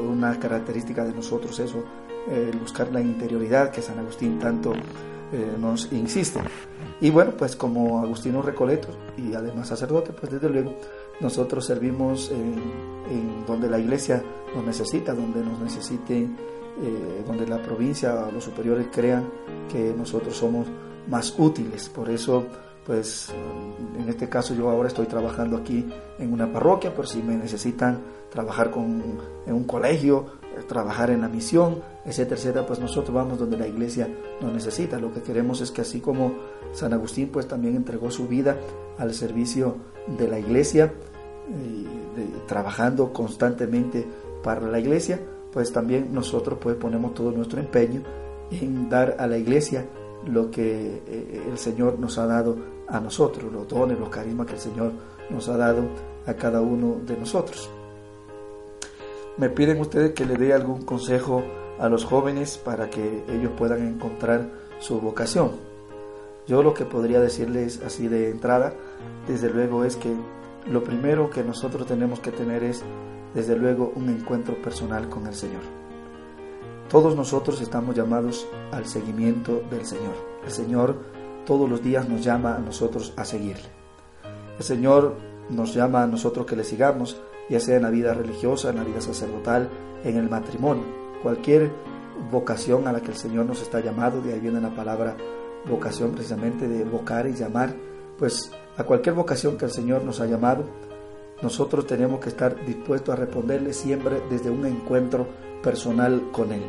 una 0.09 0.39
característica 0.39 1.05
de 1.05 1.13
nosotros, 1.13 1.59
eso, 1.59 1.85
el 2.31 2.59
buscar 2.59 2.91
la 2.93 3.01
interioridad 3.01 3.71
que 3.71 3.83
San 3.83 3.99
Agustín 3.99 4.39
tanto 4.39 4.73
eh, 5.35 5.57
nos 5.59 5.93
insiste. 5.93 6.41
Y 7.01 7.11
bueno, 7.11 7.33
pues 7.37 7.57
como 7.57 8.01
Agustino 8.01 8.41
Recoleto 8.41 8.89
y 9.17 9.35
además 9.35 9.69
sacerdote, 9.69 10.13
pues 10.13 10.31
desde 10.31 10.49
luego 10.49 10.75
nosotros 11.21 11.67
servimos 11.67 12.31
en, 12.31 13.45
donde 13.47 13.69
la 13.69 13.79
iglesia 13.79 14.23
nos 14.55 14.65
necesita, 14.65 15.13
donde 15.13 15.43
nos 15.43 15.59
necesite, 15.59 16.21
eh, 16.23 17.25
donde 17.27 17.47
la 17.47 17.61
provincia, 17.61 18.29
los 18.33 18.45
superiores 18.45 18.87
crean 18.93 19.29
que 19.71 19.93
nosotros 19.97 20.37
somos 20.37 20.69
más 21.09 21.35
útiles. 21.39 21.89
Por 21.89 22.11
eso, 22.11 22.45
pues 22.87 23.33
en 23.99 24.09
este 24.09 24.29
caso 24.29 24.55
yo 24.55 24.71
ahora 24.71 24.89
estoy 24.89 25.07
trabajando 25.07 25.57
aquí 25.57 25.85
en 26.19 26.33
una 26.33 26.51
parroquia, 26.53 26.95
por 26.95 27.09
si 27.09 27.23
me 27.23 27.37
necesitan 27.37 27.99
trabajar 28.35 28.71
con, 28.71 29.03
en 29.47 29.55
un 29.55 29.65
colegio, 29.65 30.27
trabajar 30.69 31.11
en 31.11 31.23
la 31.23 31.29
misión, 31.29 31.83
etcétera, 32.05 32.37
etcétera, 32.37 32.67
pues 32.67 32.79
nosotros 32.81 33.15
vamos 33.15 33.39
donde 33.39 33.57
la 33.57 33.67
iglesia 33.67 34.09
nos 34.41 34.53
necesita. 34.53 34.99
Lo 34.99 35.13
que 35.13 35.23
queremos 35.23 35.61
es 35.61 35.71
que 35.71 35.81
así 35.81 36.01
como 36.01 36.35
San 36.73 36.93
Agustín 36.93 37.29
pues 37.29 37.49
también 37.49 37.77
entregó 37.77 38.11
su 38.11 38.29
vida 38.29 38.57
al 38.99 39.15
servicio 39.15 39.77
de 40.19 40.29
la 40.29 40.39
iglesia, 40.39 40.93
trabajando 42.47 43.13
constantemente 43.13 44.07
para 44.43 44.67
la 44.67 44.79
iglesia, 44.79 45.21
pues 45.53 45.73
también 45.73 46.13
nosotros 46.13 46.59
pues 46.61 46.77
ponemos 46.77 47.15
todo 47.15 47.31
nuestro 47.31 47.61
empeño 47.61 48.03
en 48.51 48.89
dar 48.89 49.17
a 49.19 49.27
la 49.27 49.39
iglesia 49.39 49.87
lo 50.27 50.51
que 50.51 51.03
eh, 51.07 51.43
el 51.51 51.59
Señor 51.59 51.99
nos 51.99 52.19
ha 52.19 52.27
dado 52.27 52.57
a 52.89 53.01
nosotros, 53.01 53.53
los 53.53 53.69
dones, 53.69 53.99
los 53.99 54.09
carismas 54.09 54.47
que 54.47 54.55
el 54.55 54.59
Señor 54.59 54.93
nos 55.31 55.49
ha 55.49 55.57
dado 55.57 55.83
a 56.27 56.35
cada 56.35 56.61
uno 56.61 56.97
de 57.07 57.17
nosotros. 57.17 57.71
Me 59.37 59.49
piden 59.49 59.81
ustedes 59.81 60.13
que 60.13 60.27
le 60.27 60.37
dé 60.37 60.53
algún 60.53 60.83
consejo 60.83 61.43
a 61.81 61.89
los 61.89 62.05
jóvenes 62.05 62.57
para 62.57 62.89
que 62.89 63.25
ellos 63.29 63.51
puedan 63.57 63.85
encontrar 63.85 64.49
su 64.79 65.01
vocación. 65.01 65.51
Yo 66.47 66.63
lo 66.63 66.73
que 66.73 66.85
podría 66.85 67.21
decirles 67.21 67.83
así 67.85 68.07
de 68.07 68.31
entrada, 68.31 68.75
desde 69.27 69.51
luego, 69.51 69.85
es 69.85 69.97
que 69.97 70.15
lo 70.71 70.85
primero 70.85 71.31
que 71.31 71.43
nosotros 71.43 71.87
tenemos 71.87 72.21
que 72.21 72.31
tener 72.31 72.63
es, 72.63 72.85
desde 73.35 73.57
luego, 73.57 73.93
un 73.97 74.09
encuentro 74.09 74.61
personal 74.63 75.09
con 75.09 75.27
el 75.27 75.35
Señor. 75.35 75.63
Todos 76.89 77.17
nosotros 77.17 77.61
estamos 77.61 77.97
llamados 77.97 78.47
al 78.71 78.87
seguimiento 78.87 79.63
del 79.69 79.85
Señor. 79.85 80.15
El 80.45 80.53
Señor 80.53 80.97
todos 81.45 81.69
los 81.69 81.83
días 81.83 82.09
nos 82.09 82.23
llama 82.23 82.55
a 82.55 82.61
nosotros 82.61 83.13
a 83.17 83.25
seguirle. 83.25 83.69
El 84.59 84.65
Señor 84.65 85.17
nos 85.51 85.75
llama 85.75 86.05
a 86.05 86.07
nosotros 86.07 86.47
que 86.47 86.55
le 86.55 86.63
sigamos, 86.63 87.21
ya 87.49 87.61
sea 87.61 87.77
en 87.77 87.83
la 87.83 87.91
vida 87.91 88.15
religiosa, 88.15 88.71
en 88.71 88.77
la 88.77 88.85
vida 88.85 89.01
sacerdotal, 89.01 89.69
en 90.05 90.17
el 90.17 90.29
matrimonio. 90.29 90.85
Cualquier 91.23 91.71
vocación 92.31 92.87
a 92.87 92.93
la 92.93 93.01
que 93.01 93.11
el 93.11 93.17
Señor 93.17 93.47
nos 93.47 93.63
está 93.63 93.81
llamado, 93.81 94.21
de 94.21 94.33
ahí 94.33 94.41
viene 94.41 94.61
la 94.61 94.75
palabra 94.75 95.17
vocación 95.69 96.13
precisamente 96.13 96.69
de 96.69 96.85
vocar 96.85 97.27
y 97.27 97.35
llamar, 97.35 97.75
pues 98.19 98.51
a 98.77 98.85
cualquier 98.85 99.15
vocación 99.15 99.57
que 99.57 99.65
el 99.65 99.71
Señor 99.71 100.05
nos 100.05 100.21
ha 100.21 100.27
llamado, 100.27 100.65
nosotros 101.43 101.87
tenemos 101.87 102.21
que 102.21 102.29
estar 102.29 102.65
dispuestos 102.65 103.13
a 103.13 103.17
responderle 103.17 103.73
siempre 103.73 104.23
desde 104.31 104.51
un 104.51 104.65
encuentro 104.67 105.27
personal 105.63 106.31
con 106.33 106.53
Él. 106.53 106.63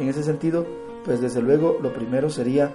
En 0.00 0.08
ese 0.08 0.22
sentido, 0.22 0.66
pues 1.04 1.20
desde 1.20 1.40
luego 1.40 1.78
lo 1.82 1.92
primero 1.92 2.30
sería 2.30 2.72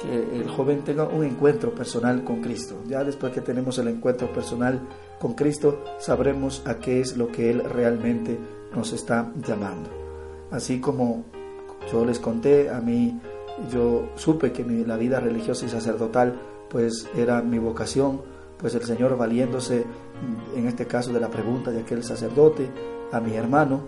que 0.00 0.36
el 0.36 0.48
joven 0.48 0.82
tenga 0.82 1.04
un 1.04 1.24
encuentro 1.24 1.74
personal 1.74 2.24
con 2.24 2.40
Cristo. 2.40 2.82
Ya 2.86 3.04
después 3.04 3.32
que 3.32 3.40
tenemos 3.40 3.78
el 3.78 3.88
encuentro 3.88 4.32
personal 4.32 4.80
con 5.20 5.34
Cristo, 5.34 5.84
sabremos 5.98 6.62
a 6.66 6.78
qué 6.78 7.00
es 7.00 7.16
lo 7.16 7.28
que 7.28 7.50
Él 7.50 7.62
realmente 7.64 8.38
nos 8.74 8.92
está 8.92 9.30
llamando. 9.46 9.90
Así 10.50 10.80
como 10.80 11.24
yo 11.90 12.04
les 12.04 12.18
conté, 12.18 12.70
a 12.70 12.80
mí 12.80 13.20
yo 13.72 14.08
supe 14.16 14.52
que 14.52 14.64
mi, 14.64 14.84
la 14.84 14.96
vida 14.96 15.20
religiosa 15.20 15.66
y 15.66 15.68
sacerdotal 15.68 16.34
pues 16.68 17.08
era 17.16 17.42
mi 17.42 17.58
vocación, 17.58 18.22
pues 18.58 18.74
el 18.74 18.82
Señor 18.82 19.16
valiéndose 19.16 19.84
en 20.54 20.66
este 20.66 20.86
caso 20.86 21.12
de 21.12 21.20
la 21.20 21.28
pregunta 21.28 21.70
de 21.70 21.80
aquel 21.80 22.02
sacerdote 22.02 22.70
a 23.12 23.20
mi 23.20 23.34
hermano, 23.34 23.80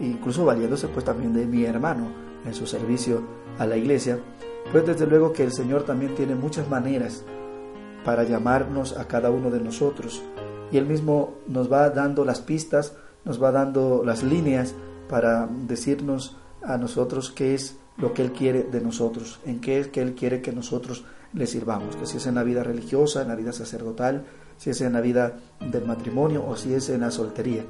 incluso 0.00 0.44
valiéndose 0.44 0.88
pues 0.88 1.04
también 1.04 1.32
de 1.32 1.46
mi 1.46 1.64
hermano 1.64 2.08
en 2.44 2.54
su 2.54 2.66
servicio 2.66 3.22
a 3.58 3.66
la 3.66 3.76
iglesia, 3.76 4.18
pues 4.70 4.86
desde 4.86 5.06
luego 5.06 5.32
que 5.32 5.44
el 5.44 5.52
Señor 5.52 5.82
también 5.82 6.14
tiene 6.14 6.34
muchas 6.34 6.68
maneras 6.68 7.24
para 8.04 8.24
llamarnos 8.24 8.96
a 8.96 9.06
cada 9.06 9.30
uno 9.30 9.50
de 9.50 9.60
nosotros 9.60 10.22
y 10.70 10.78
Él 10.78 10.86
mismo 10.86 11.34
nos 11.46 11.70
va 11.70 11.90
dando 11.90 12.24
las 12.24 12.40
pistas, 12.40 12.96
nos 13.24 13.42
va 13.42 13.52
dando 13.52 14.02
las 14.04 14.22
líneas 14.22 14.74
para 15.08 15.46
decirnos 15.46 16.36
a 16.62 16.78
nosotros 16.78 17.30
qué 17.30 17.54
es 17.54 17.76
lo 17.98 18.14
que 18.14 18.22
Él 18.22 18.32
quiere 18.32 18.62
de 18.62 18.80
nosotros, 18.80 19.40
en 19.44 19.60
qué 19.60 19.78
es 19.78 19.88
que 19.88 20.00
Él 20.00 20.14
quiere 20.14 20.40
que 20.40 20.52
nosotros 20.52 21.04
le 21.34 21.46
sirvamos, 21.46 21.96
que 21.96 22.06
si 22.06 22.16
es 22.16 22.26
en 22.26 22.34
la 22.34 22.42
vida 22.42 22.62
religiosa, 22.62 23.22
en 23.22 23.28
la 23.28 23.36
vida 23.36 23.52
sacerdotal, 23.52 24.24
si 24.56 24.70
es 24.70 24.80
en 24.80 24.94
la 24.94 25.00
vida 25.00 25.38
del 25.60 25.84
matrimonio 25.84 26.44
o 26.46 26.56
si 26.56 26.72
es 26.72 26.88
en 26.88 27.00
la 27.00 27.10
soltería. 27.10 27.64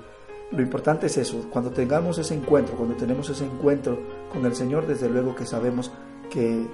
Lo 0.51 0.61
importante 0.61 1.07
es 1.07 1.17
eso, 1.17 1.49
cuando 1.51 1.71
tengamos 1.71 2.19
ese 2.19 2.35
encuentro, 2.35 2.77
cuando 2.77 2.95
tenemos 2.95 3.29
ese 3.31 3.47
encuentro 3.47 3.99
con 4.31 4.45
el 4.45 4.55
Señor, 4.55 4.87
desde 4.87 5.09
luego 5.09 5.35
que 5.35 5.47
sabemos 5.47 5.91
que 6.31 6.67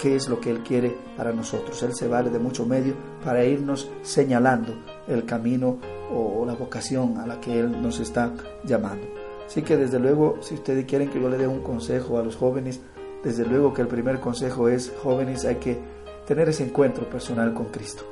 qué 0.00 0.16
es 0.16 0.28
lo 0.28 0.40
que 0.40 0.50
Él 0.50 0.62
quiere 0.62 0.96
para 1.16 1.32
nosotros. 1.32 1.82
Él 1.82 1.94
se 1.94 2.08
vale 2.08 2.30
de 2.30 2.38
mucho 2.38 2.64
medio 2.64 2.94
para 3.24 3.44
irnos 3.44 3.90
señalando 4.02 4.74
el 5.06 5.24
camino 5.24 5.78
o, 6.12 6.44
la 6.46 6.54
vocación 6.54 7.18
a 7.18 7.26
la 7.26 7.40
que 7.40 7.60
Él 7.60 7.80
nos 7.82 8.00
está 8.00 8.32
llamando. 8.64 9.06
Así 9.46 9.62
que 9.62 9.76
desde 9.76 9.98
luego, 9.98 10.38
si 10.40 10.54
ustedes 10.54 10.86
quieren 10.86 11.10
que 11.10 11.20
yo 11.20 11.28
le 11.28 11.36
dé 11.36 11.46
un 11.46 11.60
consejo 11.60 12.18
a 12.18 12.22
los 12.22 12.36
jóvenes, 12.36 12.80
desde 13.22 13.44
luego 13.44 13.74
que 13.74 13.82
el 13.82 13.88
primer 13.88 14.20
consejo 14.20 14.68
es, 14.68 14.92
jóvenes, 15.02 15.44
hay 15.44 15.56
que 15.56 15.78
tener 16.26 16.48
ese 16.48 16.64
encuentro 16.64 17.08
personal 17.08 17.52
con 17.52 17.66
Cristo. 17.66 18.04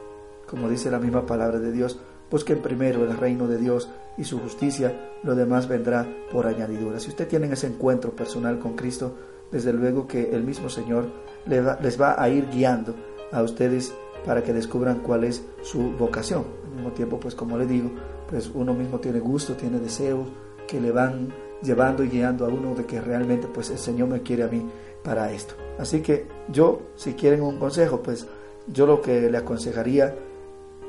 Como 0.46 0.68
dice 0.68 0.90
la 0.90 0.98
misma 0.98 1.24
palabra 1.24 1.58
de 1.58 1.72
Dios, 1.72 1.98
busquen 2.30 2.60
primero 2.60 3.04
el 3.04 3.16
reino 3.16 3.46
de 3.46 3.56
Dios 3.56 3.90
y 4.18 4.24
su 4.24 4.38
justicia, 4.40 5.12
lo 5.22 5.34
demás 5.34 5.68
vendrá 5.68 6.06
por 6.30 6.46
añadidura. 6.46 7.00
Si 7.00 7.08
ustedes 7.08 7.30
tienen 7.30 7.52
ese 7.52 7.68
encuentro 7.68 8.14
personal 8.14 8.58
con 8.58 8.74
Cristo, 8.74 9.14
desde 9.50 9.72
luego 9.72 10.06
que 10.06 10.30
el 10.30 10.42
mismo 10.42 10.68
Señor 10.68 11.06
les 11.46 12.00
va 12.00 12.22
a 12.22 12.28
ir 12.28 12.48
guiando 12.50 12.94
a 13.32 13.42
ustedes 13.42 13.92
para 14.24 14.42
que 14.42 14.52
descubran 14.52 15.00
cuál 15.00 15.24
es 15.24 15.42
su 15.62 15.92
vocación. 15.92 16.44
Al 16.66 16.74
mismo 16.74 16.92
tiempo, 16.92 17.18
pues 17.18 17.34
como 17.34 17.56
le 17.56 17.66
digo, 17.66 17.90
pues 18.28 18.50
uno 18.54 18.74
mismo 18.74 18.98
tiene 18.98 19.20
gusto, 19.20 19.54
tiene 19.54 19.78
deseos 19.78 20.28
que 20.66 20.80
le 20.80 20.92
van 20.92 21.32
llevando 21.62 22.04
y 22.04 22.08
guiando 22.08 22.44
a 22.44 22.48
uno 22.48 22.74
de 22.74 22.84
que 22.84 23.00
realmente 23.00 23.48
pues 23.48 23.70
el 23.70 23.78
Señor 23.78 24.08
me 24.08 24.22
quiere 24.22 24.42
a 24.44 24.48
mí 24.48 24.64
para 25.02 25.32
esto. 25.32 25.54
Así 25.78 26.02
que 26.02 26.26
yo, 26.48 26.82
si 26.96 27.14
quieren 27.14 27.42
un 27.42 27.58
consejo, 27.58 28.02
pues 28.02 28.26
yo 28.66 28.86
lo 28.86 29.00
que 29.00 29.30
le 29.30 29.38
aconsejaría, 29.38 30.14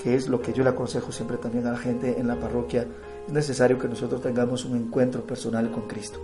que 0.02 0.16
es 0.16 0.28
lo 0.28 0.42
que 0.42 0.54
yo 0.54 0.64
le 0.64 0.70
aconsejo 0.70 1.12
siempre 1.12 1.38
también 1.38 1.66
a 1.68 1.72
la 1.72 1.78
gente 1.78 2.20
en 2.20 2.28
la 2.28 2.40
parroquia, 2.40 2.86
es 3.28 3.34
necesario 3.34 3.78
que 3.78 3.88
nosotros 3.88 4.22
tengamos 4.22 4.66
un 4.66 4.76
encuentro 4.76 5.22
personal 5.22 5.72
con 5.72 5.88
Cristo. 5.88 6.20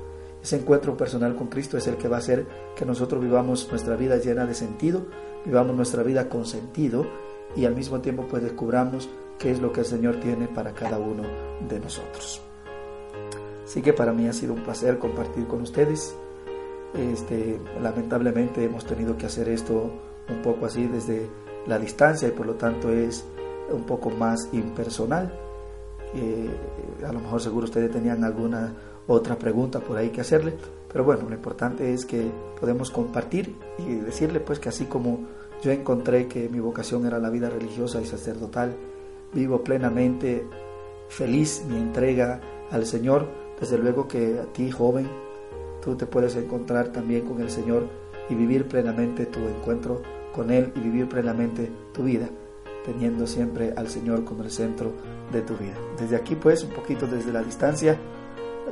Ese 0.45 0.57
encuentro 0.57 0.95
personal 0.95 1.35
con 1.35 1.47
Cristo 1.47 1.75
es 1.75 1.87
el 1.87 1.97
que 1.97 2.07
va 2.07 2.17
a 2.17 2.19
hacer 2.19 2.45
que 2.75 2.85
nosotros 2.85 3.19
vivamos 3.19 3.67
nuestra 3.71 3.95
vida 3.95 4.17
llena 4.17 4.45
de 4.45 4.53
sentido, 4.53 5.07
vivamos 5.43 5.75
nuestra 5.75 6.03
vida 6.03 6.29
con 6.29 6.45
sentido 6.45 7.07
y 7.55 7.65
al 7.65 7.73
mismo 7.73 7.99
tiempo 7.99 8.27
pues 8.29 8.43
descubramos 8.43 9.09
qué 9.39 9.49
es 9.49 9.59
lo 9.59 9.73
que 9.73 9.79
el 9.79 9.87
Señor 9.87 10.19
tiene 10.19 10.47
para 10.47 10.71
cada 10.75 10.99
uno 10.99 11.23
de 11.67 11.79
nosotros. 11.79 12.43
Así 13.63 13.81
que 13.81 13.91
para 13.91 14.13
mí 14.13 14.27
ha 14.27 14.33
sido 14.33 14.53
un 14.53 14.61
placer 14.61 14.99
compartir 14.99 15.47
con 15.47 15.63
ustedes. 15.63 16.15
Este, 16.93 17.59
lamentablemente 17.81 18.63
hemos 18.63 18.85
tenido 18.85 19.17
que 19.17 19.25
hacer 19.25 19.49
esto 19.49 19.89
un 20.29 20.43
poco 20.43 20.67
así 20.67 20.85
desde 20.85 21.27
la 21.65 21.79
distancia 21.79 22.27
y 22.27 22.31
por 22.33 22.45
lo 22.45 22.53
tanto 22.53 22.91
es 22.91 23.25
un 23.71 23.81
poco 23.81 24.11
más 24.11 24.47
impersonal. 24.51 25.39
Eh, 26.13 26.49
a 27.03 27.11
lo 27.11 27.19
mejor 27.19 27.41
seguro 27.41 27.65
ustedes 27.65 27.89
tenían 27.89 28.23
alguna 28.23 28.75
otra 29.07 29.37
pregunta 29.37 29.79
por 29.79 29.97
ahí 29.97 30.09
que 30.09 30.21
hacerle, 30.21 30.53
pero 30.91 31.03
bueno, 31.03 31.23
lo 31.27 31.35
importante 31.35 31.93
es 31.93 32.05
que 32.05 32.31
podemos 32.59 32.89
compartir 32.89 33.55
y 33.77 33.95
decirle 33.95 34.39
pues 34.39 34.59
que 34.59 34.69
así 34.69 34.85
como 34.85 35.19
yo 35.61 35.71
encontré 35.71 36.27
que 36.27 36.49
mi 36.49 36.59
vocación 36.59 37.05
era 37.05 37.19
la 37.19 37.29
vida 37.29 37.49
religiosa 37.49 38.01
y 38.01 38.05
sacerdotal, 38.05 38.75
vivo 39.33 39.63
plenamente 39.63 40.45
feliz 41.09 41.63
mi 41.67 41.77
entrega 41.77 42.41
al 42.71 42.85
Señor, 42.85 43.27
desde 43.59 43.77
luego 43.77 44.07
que 44.07 44.39
a 44.39 44.45
ti 44.53 44.71
joven, 44.71 45.07
tú 45.83 45.95
te 45.95 46.05
puedes 46.05 46.35
encontrar 46.35 46.89
también 46.89 47.25
con 47.25 47.41
el 47.41 47.49
Señor 47.49 47.87
y 48.29 48.35
vivir 48.35 48.67
plenamente 48.67 49.25
tu 49.25 49.39
encuentro 49.39 50.01
con 50.33 50.51
Él 50.51 50.71
y 50.75 50.79
vivir 50.79 51.07
plenamente 51.07 51.71
tu 51.93 52.03
vida, 52.03 52.27
teniendo 52.83 53.27
siempre 53.27 53.73
al 53.75 53.87
Señor 53.87 54.23
como 54.23 54.43
el 54.43 54.51
centro 54.51 54.91
de 55.31 55.41
tu 55.41 55.55
vida. 55.55 55.75
Desde 55.99 56.15
aquí 56.15 56.35
pues, 56.35 56.63
un 56.63 56.71
poquito 56.71 57.07
desde 57.07 57.31
la 57.31 57.43
distancia, 57.43 57.97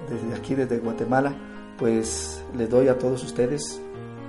desde 0.10 0.36
aquí, 0.36 0.56
desde 0.56 0.80
Guatemala, 0.80 1.34
pues 1.78 2.44
les 2.56 2.70
doy 2.70 2.88
a 2.88 2.98
todos 2.98 3.24
ustedes 3.24 3.82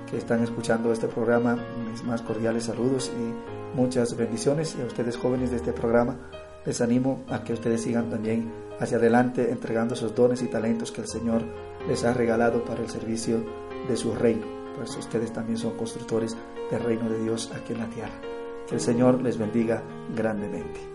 que 0.09 0.17
están 0.17 0.43
escuchando 0.43 0.91
este 0.91 1.07
programa 1.07 1.57
mis 1.89 2.03
más 2.03 2.21
cordiales 2.21 2.65
saludos 2.65 3.11
y 3.15 3.77
muchas 3.77 4.15
bendiciones. 4.15 4.75
Y 4.77 4.81
a 4.81 4.85
ustedes 4.85 5.17
jóvenes 5.17 5.51
de 5.51 5.57
este 5.57 5.73
programa 5.73 6.17
les 6.65 6.81
animo 6.81 7.23
a 7.29 7.43
que 7.43 7.53
ustedes 7.53 7.81
sigan 7.81 8.09
también 8.09 8.51
hacia 8.79 8.97
adelante 8.97 9.51
entregando 9.51 9.93
esos 9.93 10.15
dones 10.15 10.41
y 10.41 10.47
talentos 10.47 10.91
que 10.91 11.01
el 11.01 11.07
Señor 11.07 11.43
les 11.87 12.03
ha 12.03 12.13
regalado 12.13 12.63
para 12.63 12.81
el 12.81 12.89
servicio 12.89 13.43
de 13.87 13.95
su 13.95 14.13
reino. 14.13 14.45
Pues 14.75 14.95
ustedes 14.97 15.31
también 15.31 15.57
son 15.57 15.77
constructores 15.77 16.35
del 16.69 16.83
reino 16.83 17.09
de 17.09 17.23
Dios 17.23 17.51
aquí 17.55 17.73
en 17.73 17.79
la 17.79 17.89
tierra. 17.89 18.19
Que 18.67 18.75
el 18.75 18.81
Señor 18.81 19.21
les 19.21 19.37
bendiga 19.37 19.83
grandemente. 20.15 20.94